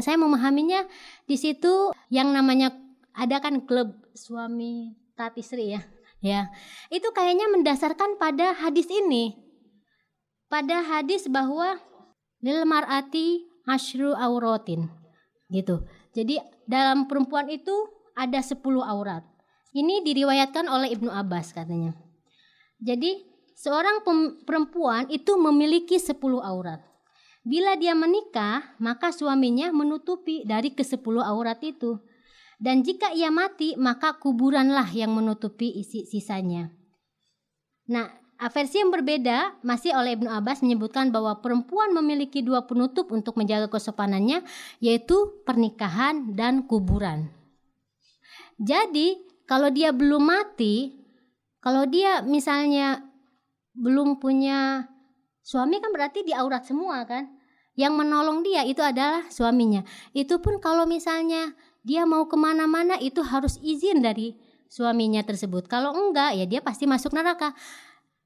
saya 0.04 0.16
memahaminya 0.20 0.86
di 1.26 1.34
situ 1.34 1.90
yang 2.12 2.30
namanya 2.30 2.72
ada 3.16 3.42
kan 3.42 3.64
klub 3.66 3.96
suami 4.14 5.01
Sri 5.30 5.78
ya. 5.78 5.82
Ya. 6.22 6.50
Itu 6.90 7.10
kayaknya 7.14 7.50
mendasarkan 7.50 8.18
pada 8.18 8.54
hadis 8.54 8.86
ini. 8.90 9.38
Pada 10.46 10.82
hadis 10.82 11.26
bahwa 11.26 11.78
lil 12.42 12.62
mar'ati 12.66 13.46
asyru 13.66 14.14
auratin. 14.14 14.90
Gitu. 15.50 15.82
Jadi 16.14 16.38
dalam 16.66 17.06
perempuan 17.10 17.50
itu 17.50 17.74
ada 18.16 18.40
10 18.40 18.58
aurat. 18.82 19.24
Ini 19.72 20.04
diriwayatkan 20.04 20.68
oleh 20.68 20.92
Ibnu 20.92 21.08
Abbas 21.08 21.56
katanya. 21.56 21.96
Jadi 22.82 23.24
seorang 23.56 24.04
perempuan 24.44 25.08
itu 25.08 25.36
memiliki 25.40 25.96
10 25.96 26.20
aurat. 26.44 26.80
Bila 27.42 27.74
dia 27.74 27.96
menikah, 27.98 28.76
maka 28.78 29.10
suaminya 29.10 29.74
menutupi 29.74 30.46
dari 30.46 30.70
ke-10 30.76 31.18
aurat 31.18 31.58
itu. 31.64 31.98
Dan 32.62 32.86
jika 32.86 33.10
ia 33.10 33.34
mati, 33.34 33.74
maka 33.74 34.14
kuburanlah 34.22 34.86
yang 34.94 35.10
menutupi 35.18 35.82
isi 35.82 36.06
sisanya. 36.06 36.70
Nah, 37.90 38.06
versi 38.54 38.78
yang 38.78 38.94
berbeda 38.94 39.58
masih 39.66 39.90
oleh 39.98 40.14
Ibnu 40.14 40.30
Abbas 40.30 40.62
menyebutkan 40.62 41.10
bahwa 41.10 41.42
perempuan 41.42 41.90
memiliki 41.90 42.38
dua 42.38 42.62
penutup 42.70 43.10
untuk 43.10 43.34
menjaga 43.34 43.66
kesopanannya, 43.66 44.46
yaitu 44.78 45.42
pernikahan 45.42 46.38
dan 46.38 46.62
kuburan. 46.70 47.34
Jadi, 48.62 49.18
kalau 49.50 49.66
dia 49.74 49.90
belum 49.90 50.22
mati, 50.22 51.02
kalau 51.58 51.82
dia 51.90 52.22
misalnya 52.22 53.02
belum 53.74 54.22
punya 54.22 54.86
suami 55.42 55.82
kan 55.82 55.90
berarti 55.90 56.22
di 56.22 56.30
aurat 56.30 56.62
semua 56.62 57.02
kan? 57.10 57.26
Yang 57.74 57.94
menolong 58.06 58.46
dia 58.46 58.62
itu 58.62 58.84
adalah 58.84 59.26
suaminya. 59.34 59.82
Itu 60.14 60.38
pun 60.38 60.62
kalau 60.62 60.86
misalnya 60.86 61.56
dia 61.82 62.06
mau 62.06 62.30
ke 62.30 62.38
mana-mana 62.38 62.98
itu 63.02 63.22
harus 63.22 63.58
izin 63.58 64.02
dari 64.02 64.38
suaminya 64.70 65.20
tersebut. 65.26 65.66
Kalau 65.68 65.92
enggak, 65.92 66.38
ya 66.38 66.46
dia 66.48 66.60
pasti 66.62 66.86
masuk 66.88 67.12
neraka. 67.12 67.52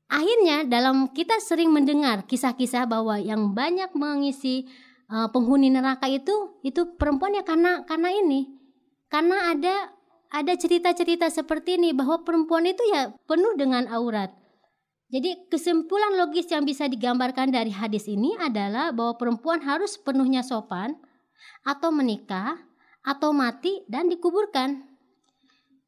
Akhirnya 0.06 0.62
dalam 0.62 1.10
kita 1.10 1.42
sering 1.42 1.74
mendengar 1.74 2.22
kisah-kisah 2.30 2.86
bahwa 2.86 3.18
yang 3.18 3.50
banyak 3.56 3.90
mengisi 3.98 4.70
uh, 5.10 5.26
penghuni 5.34 5.66
neraka 5.66 6.06
itu 6.06 6.62
itu 6.62 6.94
perempuan 6.94 7.34
ya 7.34 7.42
karena 7.42 7.82
karena 7.82 8.14
ini. 8.14 8.46
Karena 9.10 9.50
ada 9.50 9.90
ada 10.30 10.52
cerita-cerita 10.54 11.26
seperti 11.30 11.78
ini 11.78 11.90
bahwa 11.90 12.22
perempuan 12.22 12.70
itu 12.70 12.82
ya 12.86 13.10
penuh 13.26 13.58
dengan 13.58 13.90
aurat. 13.90 14.30
Jadi 15.06 15.46
kesimpulan 15.46 16.18
logis 16.18 16.50
yang 16.50 16.66
bisa 16.66 16.90
digambarkan 16.90 17.54
dari 17.54 17.70
hadis 17.70 18.10
ini 18.10 18.34
adalah 18.42 18.90
bahwa 18.90 19.14
perempuan 19.14 19.62
harus 19.62 19.94
penuhnya 19.94 20.42
sopan 20.42 20.98
atau 21.62 21.94
menikah 21.94 22.65
atau 23.06 23.30
mati 23.30 23.86
dan 23.86 24.10
dikuburkan. 24.10 24.82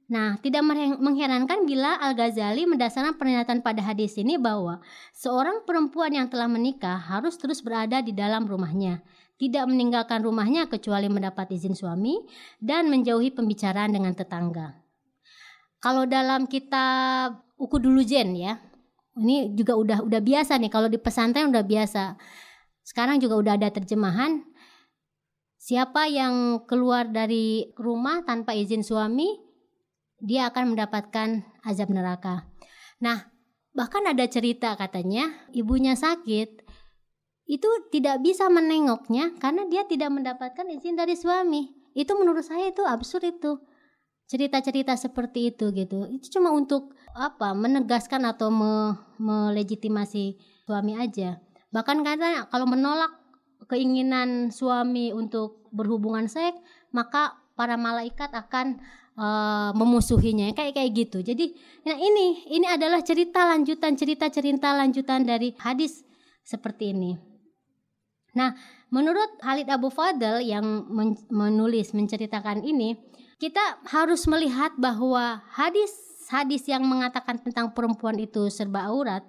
Nah, 0.08 0.40
tidak 0.40 0.64
mengherankan 0.96 1.68
bila 1.68 2.00
Al-Ghazali 2.00 2.64
mendasarkan 2.64 3.20
pernyataan 3.20 3.60
pada 3.60 3.84
hadis 3.84 4.16
ini 4.16 4.40
bahwa 4.40 4.80
seorang 5.12 5.68
perempuan 5.68 6.16
yang 6.16 6.32
telah 6.32 6.48
menikah 6.48 6.96
harus 6.96 7.36
terus 7.36 7.60
berada 7.60 8.00
di 8.00 8.16
dalam 8.16 8.48
rumahnya, 8.48 9.04
tidak 9.36 9.68
meninggalkan 9.68 10.24
rumahnya 10.24 10.64
kecuali 10.64 11.12
mendapat 11.12 11.52
izin 11.52 11.76
suami 11.76 12.24
dan 12.56 12.88
menjauhi 12.88 13.36
pembicaraan 13.36 13.92
dengan 13.92 14.16
tetangga. 14.16 14.80
Kalau 15.78 16.08
dalam 16.08 16.48
kitab 16.48 17.44
Uku 17.58 17.76
dulu 17.82 18.00
Jen 18.06 18.38
ya, 18.38 18.54
ini 19.18 19.50
juga 19.52 19.74
udah 19.74 19.98
udah 20.06 20.22
biasa 20.22 20.56
nih 20.62 20.70
kalau 20.70 20.86
di 20.86 20.96
pesantren 20.96 21.50
udah 21.50 21.66
biasa. 21.66 22.14
Sekarang 22.86 23.20
juga 23.20 23.34
udah 23.36 23.60
ada 23.60 23.68
terjemahan 23.68 24.40
Siapa 25.68 26.08
yang 26.08 26.64
keluar 26.64 27.12
dari 27.12 27.76
rumah 27.76 28.24
tanpa 28.24 28.56
izin 28.56 28.80
suami, 28.80 29.36
dia 30.16 30.48
akan 30.48 30.72
mendapatkan 30.72 31.44
azab 31.60 31.92
neraka. 31.92 32.48
Nah, 33.04 33.28
bahkan 33.76 34.00
ada 34.08 34.24
cerita 34.24 34.72
katanya, 34.80 35.28
ibunya 35.52 35.92
sakit, 35.92 36.64
itu 37.44 37.68
tidak 37.92 38.24
bisa 38.24 38.48
menengoknya 38.48 39.36
karena 39.36 39.68
dia 39.68 39.84
tidak 39.84 40.08
mendapatkan 40.08 40.64
izin 40.72 40.96
dari 40.96 41.12
suami. 41.12 41.68
Itu 41.92 42.16
menurut 42.16 42.48
saya 42.48 42.72
itu 42.72 42.88
absurd 42.88 43.28
itu. 43.28 43.60
Cerita-cerita 44.24 44.96
seperti 44.96 45.52
itu 45.52 45.68
gitu. 45.76 46.08
Itu 46.08 46.40
cuma 46.40 46.48
untuk 46.48 46.96
apa? 47.12 47.52
Menegaskan 47.52 48.24
atau 48.24 48.48
me 48.48 48.96
melegitimasi 49.20 50.40
suami 50.64 50.96
aja. 50.96 51.44
Bahkan 51.76 52.00
katanya 52.00 52.48
kalau 52.48 52.64
menolak 52.64 53.27
keinginan 53.66 54.54
suami 54.54 55.10
untuk 55.10 55.66
berhubungan 55.74 56.30
seks, 56.30 56.60
maka 56.94 57.34
para 57.58 57.74
malaikat 57.74 58.30
akan 58.30 58.78
uh, 59.18 59.74
memusuhinya 59.74 60.54
kayak 60.54 60.78
kayak 60.78 60.92
gitu. 60.94 61.18
Jadi 61.26 61.58
nah 61.82 61.98
ini 61.98 62.46
ini 62.54 62.66
adalah 62.70 63.02
cerita 63.02 63.42
lanjutan 63.50 63.98
cerita 63.98 64.30
cerita 64.30 64.72
lanjutan 64.78 65.26
dari 65.26 65.52
hadis 65.58 66.06
seperti 66.46 66.94
ini. 66.94 67.12
Nah, 68.38 68.54
menurut 68.94 69.42
Khalid 69.42 69.66
Abu 69.66 69.90
Fadl 69.90 70.38
yang 70.44 70.86
men 70.86 71.18
menulis 71.26 71.90
menceritakan 71.90 72.62
ini, 72.62 72.94
kita 73.42 73.82
harus 73.90 74.24
melihat 74.30 74.78
bahwa 74.78 75.42
hadis-hadis 75.50 76.70
yang 76.70 76.86
mengatakan 76.86 77.42
tentang 77.42 77.74
perempuan 77.74 78.14
itu 78.20 78.46
serba 78.52 78.86
aurat 78.86 79.26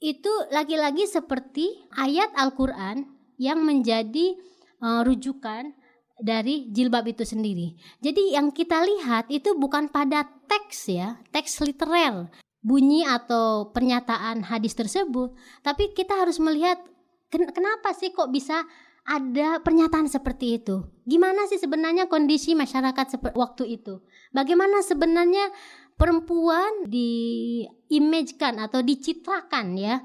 itu 0.00 0.32
lagi-lagi 0.52 1.08
seperti 1.08 1.88
ayat 1.96 2.32
Al-Quran 2.36 3.08
yang 3.40 3.64
menjadi 3.64 4.36
uh, 4.80 5.00
rujukan 5.04 5.72
dari 6.16 6.72
jilbab 6.72 7.04
itu 7.12 7.24
sendiri. 7.24 7.76
Jadi 8.00 8.32
yang 8.32 8.52
kita 8.52 8.80
lihat 8.84 9.28
itu 9.28 9.52
bukan 9.56 9.92
pada 9.92 10.24
teks 10.48 10.88
ya, 10.88 11.20
teks 11.32 11.60
literal, 11.60 12.32
bunyi 12.64 13.04
atau 13.04 13.72
pernyataan 13.72 14.48
hadis 14.48 14.72
tersebut, 14.72 15.36
tapi 15.60 15.92
kita 15.92 16.16
harus 16.16 16.40
melihat 16.40 16.80
ken 17.28 17.48
kenapa 17.52 17.92
sih 17.92 18.12
kok 18.16 18.32
bisa 18.32 18.64
ada 19.06 19.62
pernyataan 19.62 20.10
seperti 20.10 20.58
itu. 20.58 20.82
Gimana 21.06 21.46
sih 21.46 21.62
sebenarnya 21.62 22.10
kondisi 22.10 22.58
masyarakat 22.58 23.22
waktu 23.38 23.78
itu? 23.78 24.02
Bagaimana 24.34 24.82
sebenarnya 24.82 25.46
perempuan 25.96 26.86
diimagekan 26.86 28.60
atau 28.60 28.84
dicitrakan 28.84 29.76
ya 29.76 30.04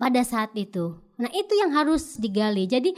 pada 0.00 0.24
saat 0.24 0.56
itu. 0.56 0.96
Nah, 1.20 1.30
itu 1.30 1.52
yang 1.54 1.76
harus 1.76 2.16
digali. 2.16 2.64
Jadi 2.64 2.96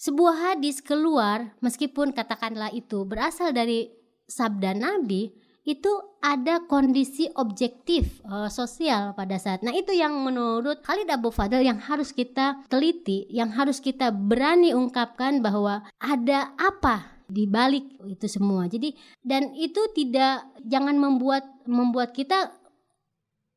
sebuah 0.00 0.56
hadis 0.56 0.80
keluar 0.80 1.52
meskipun 1.60 2.16
katakanlah 2.16 2.72
itu 2.72 3.04
berasal 3.04 3.52
dari 3.52 3.92
sabda 4.24 4.72
Nabi, 4.72 5.28
itu 5.68 5.92
ada 6.24 6.64
kondisi 6.64 7.28
objektif 7.36 8.24
uh, 8.24 8.48
sosial 8.48 9.12
pada 9.12 9.36
saat. 9.36 9.60
Nah, 9.60 9.76
itu 9.76 9.92
yang 9.92 10.16
menurut 10.24 10.80
Khalid 10.80 11.10
Abu 11.12 11.28
Fadl 11.28 11.60
yang 11.60 11.76
harus 11.76 12.16
kita 12.16 12.64
teliti, 12.72 13.28
yang 13.28 13.52
harus 13.52 13.78
kita 13.78 14.08
berani 14.08 14.72
ungkapkan 14.72 15.44
bahwa 15.44 15.84
ada 16.00 16.56
apa 16.56 17.19
di 17.30 17.46
balik 17.46 17.96
itu 18.10 18.26
semua. 18.26 18.66
Jadi 18.66 18.92
dan 19.22 19.54
itu 19.54 19.80
tidak 19.94 20.44
jangan 20.66 20.98
membuat 20.98 21.46
membuat 21.64 22.12
kita 22.12 22.50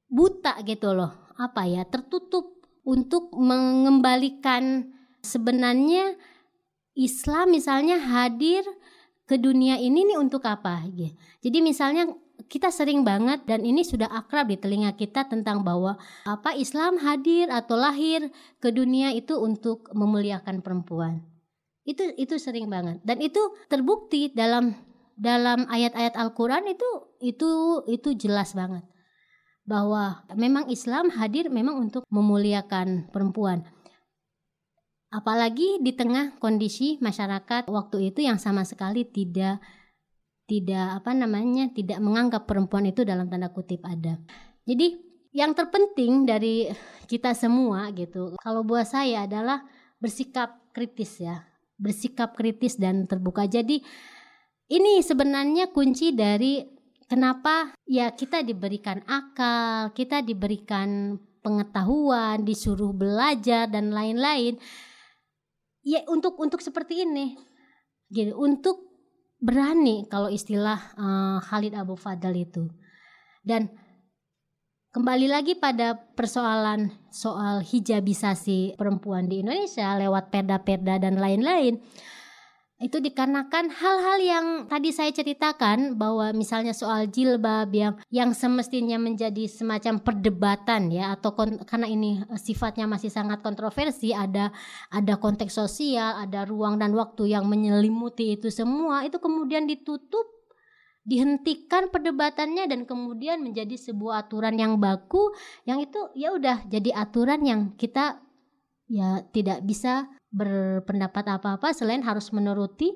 buta 0.07 0.62
gitu 0.63 0.93
loh. 0.93 1.12
Apa 1.36 1.65
ya? 1.65 1.81
tertutup 1.89 2.62
untuk 2.86 3.33
mengembalikan 3.33 4.93
sebenarnya 5.25 6.13
Islam 6.93 7.57
misalnya 7.57 7.97
hadir 7.97 8.62
ke 9.25 9.41
dunia 9.41 9.81
ini 9.81 10.13
nih 10.13 10.21
untuk 10.21 10.45
apa? 10.45 10.86
Jadi 11.41 11.57
misalnya 11.63 12.05
kita 12.45 12.69
sering 12.69 13.01
banget 13.01 13.49
dan 13.49 13.65
ini 13.65 13.81
sudah 13.81 14.05
akrab 14.12 14.51
di 14.51 14.62
telinga 14.62 14.93
kita 14.93 15.25
tentang 15.25 15.65
bahwa 15.65 15.97
apa 16.27 16.53
Islam 16.53 17.01
hadir 17.01 17.49
atau 17.49 17.79
lahir 17.79 18.29
ke 18.62 18.69
dunia 18.69 19.09
itu 19.15 19.39
untuk 19.39 19.89
memuliakan 19.95 20.62
perempuan. 20.62 21.33
Itu 21.84 22.15
itu 22.15 22.39
sering 22.39 22.72
banget 22.72 23.04
dan 23.04 23.19
itu 23.19 23.39
terbukti 23.67 24.32
dalam 24.32 24.72
dalam 25.19 25.67
ayat-ayat 25.67 26.15
Al-Qur'an 26.15 26.63
itu 26.65 26.88
itu 27.19 27.84
itu 27.91 28.10
jelas 28.15 28.56
banget 28.56 28.88
bahwa 29.63 30.28
memang 30.36 30.67
Islam 30.67 31.12
hadir 31.12 31.48
memang 31.48 31.80
untuk 31.80 32.04
memuliakan 32.12 33.12
perempuan. 33.12 33.63
Apalagi 35.13 35.78
di 35.80 35.93
tengah 35.93 36.36
kondisi 36.41 36.98
masyarakat 37.00 37.69
waktu 37.69 38.12
itu 38.12 38.26
yang 38.26 38.41
sama 38.41 38.65
sekali 38.65 39.06
tidak 39.06 39.62
tidak 40.50 41.00
apa 41.00 41.15
namanya 41.15 41.72
tidak 41.72 42.02
menganggap 42.04 42.43
perempuan 42.50 42.89
itu 42.89 43.06
dalam 43.08 43.30
tanda 43.32 43.54
kutip 43.54 43.80
ada. 43.86 44.19
Jadi 44.65 45.00
yang 45.34 45.56
terpenting 45.56 46.26
dari 46.28 46.69
kita 47.08 47.34
semua 47.34 47.89
gitu, 47.93 48.36
kalau 48.41 48.62
buat 48.65 48.86
saya 48.86 49.26
adalah 49.26 49.65
bersikap 50.02 50.62
kritis 50.76 51.22
ya, 51.22 51.46
bersikap 51.84 52.32
kritis 52.39 52.80
dan 52.80 53.04
terbuka. 53.04 53.43
Jadi 53.43 53.84
ini 54.72 55.04
sebenarnya 55.04 55.76
kunci 55.76 56.15
dari 56.15 56.63
kenapa 57.12 57.76
ya 57.84 58.15
kita 58.15 58.39
diberikan 58.48 59.04
akal, 59.04 59.91
kita 59.91 60.24
diberikan 60.24 61.19
pengetahuan, 61.43 62.48
disuruh 62.48 62.96
belajar 62.96 63.67
dan 63.67 63.91
lain-lain 63.91 64.56
ya 65.84 66.00
untuk 66.08 66.39
untuk 66.39 66.63
seperti 66.63 67.04
ini 67.04 67.36
gitu 68.08 68.39
untuk 68.39 68.88
berani 69.43 70.08
kalau 70.08 70.32
istilah 70.32 70.80
uh, 70.96 71.38
Khalid 71.43 71.76
Abu 71.76 72.00
Fadal 72.00 72.39
itu 72.39 72.72
dan 73.43 73.67
kembali 74.93 75.25
lagi 75.25 75.58
pada 75.58 75.97
persoalan 75.97 76.93
soal 77.10 77.65
hijabisasi 77.65 78.77
perempuan 78.77 79.25
di 79.25 79.41
Indonesia 79.41 79.97
lewat 79.97 80.29
perda-perda 80.29 81.01
dan 81.01 81.17
lain-lain. 81.17 81.82
Itu 82.77 82.99
dikarenakan 82.99 83.73
hal-hal 83.73 84.17
yang 84.19 84.45
tadi 84.67 84.91
saya 84.91 85.10
ceritakan 85.10 85.95
bahwa 85.95 86.29
misalnya 86.36 86.75
soal 86.75 87.08
jilbab 87.08 87.71
yang 87.71 87.95
yang 88.12 88.36
semestinya 88.36 88.99
menjadi 88.99 89.47
semacam 89.47 90.03
perdebatan 90.03 90.91
ya 90.91 91.15
atau 91.15 91.32
karena 91.63 91.88
ini 91.88 92.21
eh, 92.27 92.38
sifatnya 92.38 92.84
masih 92.86 93.08
sangat 93.08 93.39
kontroversi 93.39 94.12
ada 94.12 94.51
ada 94.91 95.15
konteks 95.15 95.56
sosial 95.56 96.27
ada 96.27 96.43
ruang 96.43 96.75
dan 96.75 96.91
waktu 96.91 97.32
yang 97.32 97.47
menyelimuti 97.47 98.36
itu 98.36 98.51
semua 98.51 99.08
itu 99.08 99.15
kemudian 99.15 99.63
ditutup 99.63 100.42
dihentikan 101.04 101.92
perdebatannya 101.92 102.68
dan 102.72 102.88
kemudian 102.88 103.44
menjadi 103.44 103.76
sebuah 103.76 104.28
aturan 104.28 104.56
yang 104.56 104.80
baku 104.80 105.36
yang 105.68 105.84
itu 105.84 106.00
ya 106.16 106.32
udah 106.32 106.63
jadi 106.72 106.96
aturan 106.96 107.44
yang 107.44 107.62
kita 107.76 108.24
ya 108.88 109.20
tidak 109.36 109.68
bisa 109.68 110.08
berpendapat 110.32 111.28
apa-apa 111.28 111.76
selain 111.76 112.02
harus 112.02 112.32
menuruti 112.32 112.96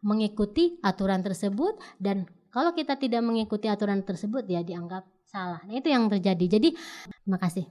mengikuti 0.00 0.78
aturan 0.80 1.26
tersebut 1.26 1.76
dan 1.98 2.24
kalau 2.50 2.74
kita 2.74 2.98
tidak 2.98 3.22
mengikuti 3.22 3.70
aturan 3.70 4.02
tersebut 4.02 4.42
ya 4.50 4.62
dianggap 4.66 5.06
salah. 5.30 5.62
Nah, 5.62 5.78
itu 5.78 5.86
yang 5.86 6.10
terjadi. 6.10 6.58
Jadi 6.58 6.74
terima 7.22 7.38
kasih. 7.38 7.64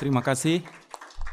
Terima 0.00 0.24
kasih 0.24 0.64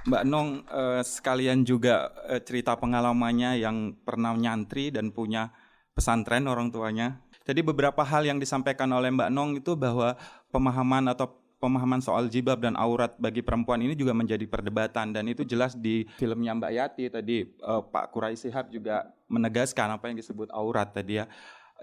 Mbak 0.08 0.24
Nong 0.24 0.50
eh, 0.72 1.04
sekalian 1.04 1.68
juga 1.68 2.16
eh, 2.32 2.40
cerita 2.40 2.80
pengalamannya 2.80 3.60
yang 3.60 3.92
pernah 4.08 4.32
nyantri 4.40 4.88
dan 4.88 5.12
punya 5.12 5.52
pesantren 5.92 6.48
orang 6.48 6.72
tuanya. 6.72 7.20
Jadi 7.44 7.60
beberapa 7.60 8.04
hal 8.08 8.24
yang 8.24 8.40
disampaikan 8.40 8.88
oleh 8.96 9.12
Mbak 9.12 9.30
Nong 9.36 9.60
itu 9.60 9.76
bahwa 9.76 10.16
pemahaman 10.52 11.12
atau 11.12 11.36
pemahaman 11.60 12.00
soal 12.00 12.32
jibab 12.32 12.64
dan 12.64 12.80
aurat 12.80 13.20
bagi 13.20 13.44
perempuan 13.44 13.84
ini 13.84 13.98
juga 13.98 14.16
menjadi 14.16 14.46
perdebatan 14.48 15.12
dan 15.12 15.28
itu 15.28 15.44
jelas 15.44 15.76
di 15.76 16.06
filmnya 16.16 16.54
Mbak 16.56 16.72
Yati 16.72 17.04
tadi 17.10 17.38
uh, 17.66 17.82
Pak 17.82 18.14
Kurai 18.14 18.38
Sihab 18.38 18.70
juga 18.70 19.10
menegaskan 19.28 19.90
apa 19.98 20.08
yang 20.08 20.16
disebut 20.22 20.54
aurat 20.56 20.94
tadi 20.94 21.20
ya. 21.20 21.26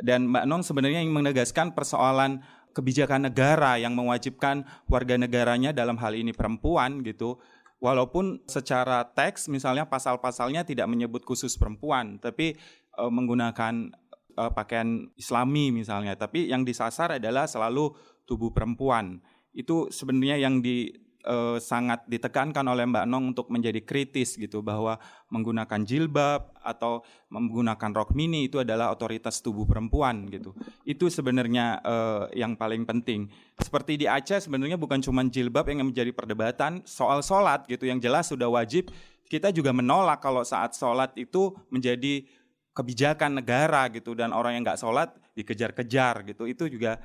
Dan 0.01 0.33
Mbak 0.33 0.45
Nong 0.49 0.63
sebenarnya 0.65 1.05
yang 1.05 1.13
menegaskan 1.13 1.77
persoalan 1.77 2.41
kebijakan 2.75 3.31
negara 3.31 3.79
yang 3.79 3.95
mewajibkan 3.95 4.67
warga 4.91 5.15
negaranya 5.15 5.71
dalam 5.71 5.95
hal 6.01 6.17
ini 6.17 6.35
perempuan 6.35 7.05
gitu. 7.07 7.39
Walaupun 7.85 8.41
secara 8.49 9.05
teks 9.13 9.53
misalnya 9.53 9.85
pasal-pasalnya 9.85 10.65
tidak 10.65 10.89
menyebut 10.89 11.21
khusus 11.29 11.61
perempuan, 11.61 12.17
tapi 12.17 12.57
uh, 12.97 13.13
menggunakan 13.13 13.93
uh, 14.41 14.51
pakaian 14.57 15.13
Islami 15.21 15.69
misalnya, 15.69 16.17
tapi 16.17 16.49
yang 16.49 16.65
disasar 16.65 17.21
adalah 17.21 17.45
selalu 17.45 17.93
tubuh 18.25 18.57
perempuan. 18.57 19.21
Itu 19.53 19.93
sebenarnya 19.93 20.41
yang 20.41 20.65
di 20.65 21.04
uh, 21.25 21.57
sangat 21.59 22.05
ditekankan 22.07 22.63
oleh 22.65 22.85
Mbak 22.87 23.05
Nong 23.09 23.25
untuk 23.35 23.49
menjadi 23.51 23.81
kritis 23.83 24.37
gitu 24.37 24.61
bahwa 24.61 25.01
menggunakan 25.33 25.81
jilbab 25.83 26.53
atau 26.61 27.03
menggunakan 27.33 27.91
rok 27.93 28.13
mini 28.15 28.47
itu 28.47 28.61
adalah 28.61 28.93
otoritas 28.93 29.41
tubuh 29.41 29.65
perempuan 29.65 30.29
gitu. 30.31 30.55
Itu 30.85 31.09
sebenarnya 31.09 31.81
uh, 31.83 32.25
yang 32.37 32.55
paling 32.55 32.85
penting. 32.87 33.29
Seperti 33.59 34.01
di 34.01 34.07
Aceh 34.07 34.47
sebenarnya 34.47 34.79
bukan 34.79 35.01
cuma 35.01 35.25
jilbab 35.27 35.67
yang 35.69 35.85
menjadi 35.89 36.13
perdebatan 36.13 36.85
soal 36.87 37.25
sholat 37.25 37.67
gitu 37.67 37.89
yang 37.89 37.99
jelas 37.99 38.31
sudah 38.31 38.47
wajib. 38.49 38.93
Kita 39.25 39.51
juga 39.51 39.73
menolak 39.73 40.21
kalau 40.21 40.45
saat 40.45 40.77
sholat 40.77 41.17
itu 41.17 41.57
menjadi 41.73 42.29
kebijakan 42.75 43.41
negara 43.41 43.87
gitu 43.89 44.13
dan 44.13 44.35
orang 44.35 44.59
yang 44.59 44.63
nggak 44.67 44.79
sholat 44.79 45.15
dikejar-kejar 45.33 46.27
gitu. 46.29 46.45
Itu 46.45 46.67
juga 46.69 47.01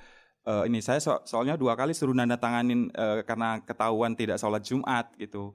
uh, 0.45 0.63
ini 0.63 0.79
saya 0.79 1.01
so 1.01 1.19
soalnya 1.27 1.59
dua 1.59 1.75
kali 1.75 1.91
suruh 1.91 2.15
nanda 2.15 2.39
tanganin 2.39 2.87
uh, 2.93 3.25
karena 3.25 3.59
ketahuan 3.63 4.13
tidak 4.15 4.39
sholat 4.39 4.63
Jumat 4.63 5.11
gitu. 5.19 5.51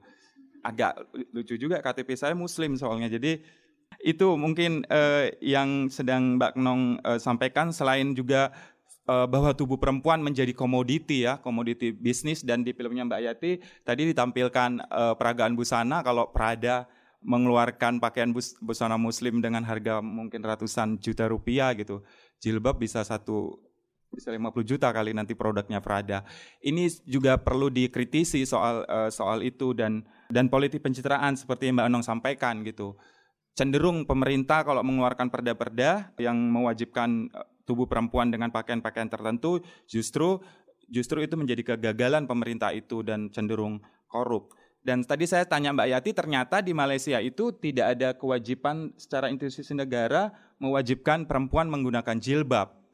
Agak 0.65 0.97
lucu 1.29 1.55
juga 1.61 1.77
KTP 1.81 2.17
saya 2.17 2.33
Muslim 2.33 2.73
soalnya. 2.73 3.05
Jadi 3.05 3.37
itu 4.01 4.27
mungkin 4.35 4.81
uh, 4.89 5.29
yang 5.39 5.87
sedang 5.93 6.41
Mbak 6.41 6.53
Nong 6.57 6.99
uh, 7.05 7.21
sampaikan 7.21 7.69
selain 7.69 8.17
juga 8.17 8.49
uh, 9.09 9.29
bahwa 9.29 9.53
tubuh 9.53 9.77
perempuan 9.77 10.21
menjadi 10.21 10.51
komoditi 10.51 11.25
ya, 11.25 11.37
komoditi 11.37 11.93
bisnis 11.93 12.41
dan 12.41 12.65
di 12.65 12.73
filmnya 12.73 13.05
Mbak 13.05 13.21
Yati 13.21 13.51
tadi 13.85 14.09
ditampilkan 14.09 14.89
uh, 14.89 15.13
peragaan 15.15 15.53
busana 15.53 16.01
kalau 16.01 16.29
Prada 16.33 16.89
mengeluarkan 17.25 17.97
pakaian 17.97 18.29
bus, 18.29 18.53
busana 18.61 19.01
muslim 19.01 19.41
dengan 19.41 19.65
harga 19.65 19.97
mungkin 19.97 20.45
ratusan 20.45 21.01
juta 21.01 21.25
rupiah 21.25 21.73
gitu. 21.73 22.05
Jilbab 22.37 22.77
bisa 22.77 23.01
satu 23.01 23.57
bisa 24.13 24.31
50 24.31 24.63
juta 24.63 24.89
kali 24.89 25.11
nanti 25.11 25.35
produknya 25.35 25.83
Prada. 25.83 26.23
Ini 26.63 26.87
juga 27.03 27.35
perlu 27.35 27.67
dikritisi 27.67 28.47
soal 28.47 28.87
uh, 28.87 29.11
soal 29.11 29.43
itu 29.43 29.75
dan 29.75 30.05
dan 30.31 30.47
politik 30.47 30.81
pencitraan 30.81 31.35
seperti 31.35 31.69
yang 31.69 31.81
Mbak 31.81 31.87
Anong 31.91 32.05
sampaikan 32.05 32.63
gitu. 32.63 32.95
Cenderung 33.55 34.03
pemerintah 34.03 34.67
kalau 34.67 34.83
mengeluarkan 34.83 35.31
perda-perda 35.31 36.11
yang 36.19 36.35
mewajibkan 36.35 37.31
uh, 37.31 37.47
tubuh 37.67 37.89
perempuan 37.89 38.31
dengan 38.31 38.53
pakaian-pakaian 38.53 39.09
tertentu 39.09 39.59
justru 39.89 40.39
justru 40.87 41.25
itu 41.25 41.33
menjadi 41.33 41.75
kegagalan 41.75 42.29
pemerintah 42.29 42.71
itu 42.71 43.01
dan 43.01 43.33
cenderung 43.33 43.81
korup. 44.05 44.53
Dan 44.85 45.01
tadi 45.01 45.25
saya 45.25 45.49
tanya 45.49 45.73
Mbak 45.73 45.89
Yati, 45.97 46.11
ternyata 46.13 46.61
di 46.61 46.69
Malaysia 46.69 47.17
itu 47.17 47.49
tidak 47.57 47.97
ada 47.97 48.13
kewajiban 48.13 48.93
secara 48.93 49.33
institusi 49.33 49.73
negara 49.73 50.29
mewajibkan 50.61 51.25
perempuan 51.25 51.65
menggunakan 51.73 52.21
jilbab 52.21 52.84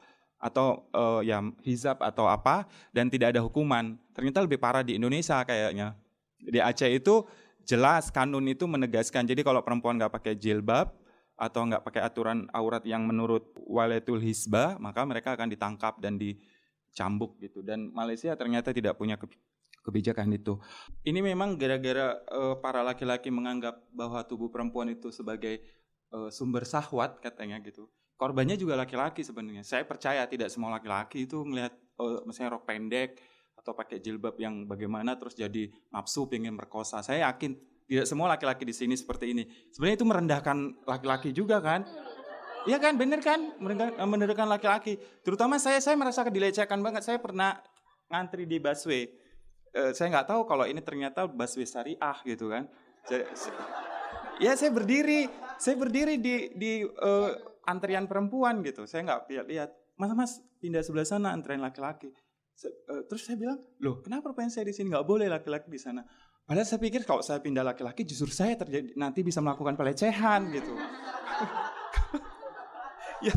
atau 0.42 0.90
uh, 0.90 1.22
ya 1.22 1.38
hizab 1.62 2.02
atau 2.02 2.26
apa 2.26 2.66
dan 2.90 3.06
tidak 3.06 3.38
ada 3.38 3.40
hukuman. 3.46 3.94
Ternyata 4.10 4.42
lebih 4.42 4.58
parah 4.58 4.82
di 4.82 4.98
Indonesia 4.98 5.38
kayaknya. 5.46 5.94
Di 6.42 6.58
Aceh 6.58 6.90
itu 6.90 7.22
jelas 7.62 8.10
kanun 8.10 8.50
itu 8.50 8.66
menegaskan. 8.66 9.22
Jadi 9.22 9.46
kalau 9.46 9.62
perempuan 9.62 9.94
nggak 9.94 10.10
pakai 10.10 10.34
jilbab 10.34 10.90
atau 11.38 11.62
nggak 11.70 11.86
pakai 11.86 12.02
aturan 12.02 12.50
aurat 12.50 12.82
yang 12.82 13.06
menurut 13.06 13.54
waletul 13.70 14.18
hisbah, 14.18 14.74
maka 14.82 15.06
mereka 15.06 15.38
akan 15.38 15.46
ditangkap 15.46 16.02
dan 16.02 16.18
dicambuk 16.18 17.38
gitu. 17.38 17.62
Dan 17.62 17.94
Malaysia 17.94 18.34
ternyata 18.34 18.74
tidak 18.74 18.98
punya 18.98 19.14
kebijakan 19.86 20.34
itu. 20.34 20.58
Ini 21.06 21.22
memang 21.22 21.54
gara-gara 21.54 22.18
uh, 22.34 22.58
para 22.58 22.82
laki-laki 22.82 23.30
menganggap 23.30 23.78
bahwa 23.94 24.26
tubuh 24.26 24.50
perempuan 24.50 24.90
itu 24.90 25.14
sebagai 25.14 25.62
uh, 26.10 26.34
sumber 26.34 26.66
sahwat 26.66 27.22
katanya 27.22 27.62
gitu 27.62 27.86
korbannya 28.22 28.54
juga 28.54 28.78
laki-laki 28.78 29.26
sebenarnya. 29.26 29.66
Saya 29.66 29.82
percaya 29.82 30.22
tidak 30.30 30.46
semua 30.46 30.70
laki-laki 30.78 31.26
itu 31.26 31.42
melihat 31.42 31.74
oh, 31.98 32.22
misalnya 32.22 32.54
rok 32.54 32.70
pendek 32.70 33.18
atau 33.58 33.74
pakai 33.74 33.98
jilbab 33.98 34.38
yang 34.38 34.62
bagaimana 34.62 35.18
terus 35.18 35.34
jadi 35.34 35.66
nafsu 35.90 36.30
pengen 36.30 36.54
merkosa. 36.54 37.02
Saya 37.02 37.26
yakin 37.26 37.58
tidak 37.90 38.06
semua 38.06 38.30
laki-laki 38.30 38.62
di 38.62 38.70
sini 38.70 38.94
seperti 38.94 39.34
ini. 39.34 39.42
Sebenarnya 39.74 39.96
itu 39.98 40.06
merendahkan 40.06 40.56
laki-laki 40.86 41.34
juga 41.34 41.58
kan? 41.58 41.82
Iya 42.62 42.78
kan, 42.78 42.94
bener 42.94 43.18
kan? 43.18 43.58
Merendahkan 43.58 44.46
laki-laki. 44.46 45.02
Terutama 45.26 45.58
saya, 45.58 45.82
saya 45.82 45.98
merasa 45.98 46.22
dilecehkan 46.22 46.78
banget. 46.78 47.02
Saya 47.02 47.18
pernah 47.18 47.58
ngantri 48.06 48.46
di 48.46 48.62
busway. 48.62 49.10
Uh, 49.74 49.90
saya 49.90 50.14
nggak 50.14 50.30
tahu 50.30 50.46
kalau 50.46 50.62
ini 50.62 50.78
ternyata 50.78 51.26
busway 51.26 51.66
syariah 51.66 52.18
gitu 52.22 52.54
kan. 52.54 52.70
Saya, 53.02 53.26
ya 54.38 54.54
saya 54.54 54.70
berdiri, 54.70 55.26
saya 55.58 55.74
berdiri 55.74 56.22
di 56.22 56.54
di 56.54 56.72
uh, 56.86 57.51
antrian 57.66 58.10
perempuan 58.10 58.62
gitu. 58.66 58.86
Saya 58.86 59.06
nggak 59.06 59.30
lihat-lihat. 59.30 59.70
Mas 60.00 60.10
mas 60.16 60.32
pindah 60.58 60.82
sebelah 60.82 61.06
sana 61.06 61.34
antrian 61.34 61.60
laki-laki. 61.60 62.10
Uh, 62.62 63.02
terus 63.08 63.26
saya 63.26 63.40
bilang, 63.40 63.58
loh 63.82 64.04
kenapa 64.04 64.30
perempuan 64.30 64.52
saya 64.52 64.68
di 64.68 64.74
sini 64.76 64.92
nggak 64.92 65.06
boleh 65.08 65.26
laki-laki 65.26 65.72
di 65.72 65.80
sana? 65.80 66.04
Padahal 66.42 66.66
saya 66.66 66.80
pikir 66.82 67.06
kalau 67.06 67.22
saya 67.22 67.38
pindah 67.38 67.62
laki-laki 67.62 68.02
justru 68.02 68.30
saya 68.30 68.58
terjadi 68.58 68.98
nanti 68.98 69.22
bisa 69.22 69.38
melakukan 69.38 69.78
pelecehan 69.78 70.50
gitu. 70.50 70.74
ya, 73.26 73.34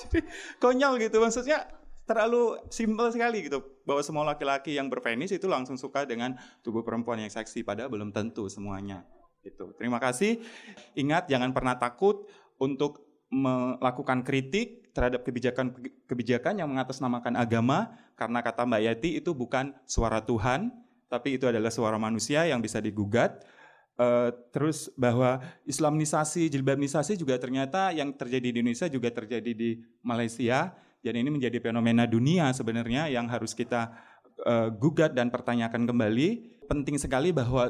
jadi 0.00 0.20
konyol 0.56 0.96
gitu 0.98 1.20
maksudnya 1.20 1.68
terlalu 2.02 2.58
simpel 2.68 3.08
sekali 3.14 3.46
gitu 3.46 3.62
bahwa 3.86 4.02
semua 4.02 4.24
laki-laki 4.26 4.74
yang 4.74 4.90
berpenis 4.90 5.30
itu 5.30 5.46
langsung 5.46 5.78
suka 5.78 6.02
dengan 6.02 6.34
tubuh 6.60 6.82
perempuan 6.82 7.22
yang 7.22 7.30
seksi 7.30 7.62
padahal 7.62 7.92
belum 7.92 8.10
tentu 8.10 8.50
semuanya 8.50 9.06
gitu. 9.42 9.74
Terima 9.74 9.98
kasih. 9.98 10.38
Ingat 10.94 11.26
jangan 11.26 11.50
pernah 11.50 11.74
takut 11.74 12.30
untuk 12.62 13.02
melakukan 13.32 14.22
kritik 14.22 14.94
terhadap 14.94 15.24
kebijakan-kebijakan 15.24 16.62
yang 16.62 16.68
mengatasnamakan 16.68 17.34
agama 17.34 17.96
karena 18.14 18.44
kata 18.44 18.68
Mbak 18.68 18.82
Yati 18.86 19.10
itu 19.18 19.32
bukan 19.32 19.72
suara 19.88 20.20
Tuhan 20.22 20.70
tapi 21.12 21.36
itu 21.36 21.44
adalah 21.44 21.68
suara 21.68 22.00
manusia 22.00 22.48
yang 22.48 22.64
bisa 22.64 22.80
digugat. 22.80 23.44
Uh, 24.00 24.32
terus 24.48 24.88
bahwa 24.96 25.44
Islamisasi, 25.68 26.48
jilbabisasi 26.48 27.20
juga 27.20 27.36
ternyata 27.36 27.92
yang 27.92 28.16
terjadi 28.16 28.48
di 28.48 28.64
Indonesia 28.64 28.88
juga 28.88 29.12
terjadi 29.12 29.52
di 29.52 29.84
Malaysia. 30.00 30.72
Dan 31.04 31.20
ini 31.20 31.28
menjadi 31.28 31.60
fenomena 31.60 32.08
dunia 32.08 32.48
sebenarnya 32.56 33.12
yang 33.12 33.28
harus 33.28 33.52
kita 33.52 33.92
uh, 34.48 34.72
gugat 34.72 35.12
dan 35.12 35.28
pertanyakan 35.28 35.84
kembali. 35.84 36.62
Penting 36.64 36.96
sekali 36.96 37.36
bahwa 37.36 37.68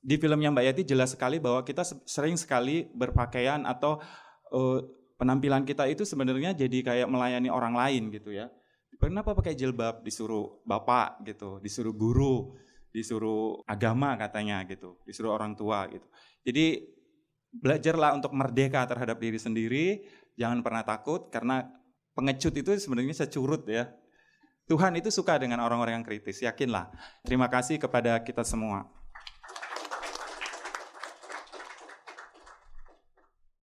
di 0.00 0.16
filmnya 0.16 0.48
Mbak 0.48 0.64
Yati 0.72 0.82
jelas 0.88 1.12
sekali 1.12 1.36
bahwa 1.36 1.60
kita 1.66 1.84
sering 2.08 2.40
sekali 2.40 2.88
berpakaian 2.96 3.68
atau 3.68 4.00
uh, 4.52 4.80
penampilan 5.18 5.66
kita 5.66 5.90
itu 5.90 6.06
sebenarnya 6.06 6.54
jadi 6.54 6.78
kayak 6.80 7.08
melayani 7.10 7.50
orang 7.50 7.74
lain 7.74 8.14
gitu 8.14 8.32
ya. 8.32 8.48
Kenapa 8.98 9.36
pakai 9.36 9.54
jilbab 9.54 10.02
disuruh 10.02 10.58
bapak 10.66 11.22
gitu, 11.22 11.62
disuruh 11.62 11.94
guru, 11.94 12.58
disuruh 12.90 13.62
agama 13.68 14.18
katanya 14.18 14.66
gitu, 14.66 14.98
disuruh 15.06 15.38
orang 15.38 15.54
tua 15.54 15.86
gitu. 15.86 16.08
Jadi 16.42 16.82
belajarlah 17.52 18.18
untuk 18.18 18.34
merdeka 18.34 18.82
terhadap 18.90 19.22
diri 19.22 19.38
sendiri, 19.38 19.86
jangan 20.34 20.66
pernah 20.66 20.82
takut 20.82 21.30
karena 21.30 21.62
pengecut 22.16 22.54
itu 22.58 22.70
sebenarnya 22.74 23.14
securut 23.14 23.62
ya. 23.70 23.86
Tuhan 24.68 24.98
itu 25.00 25.08
suka 25.08 25.40
dengan 25.40 25.64
orang-orang 25.64 26.02
yang 26.02 26.06
kritis, 26.06 26.44
yakinlah. 26.44 26.92
Terima 27.24 27.48
kasih 27.48 27.80
kepada 27.80 28.20
kita 28.20 28.44
semua. 28.44 28.84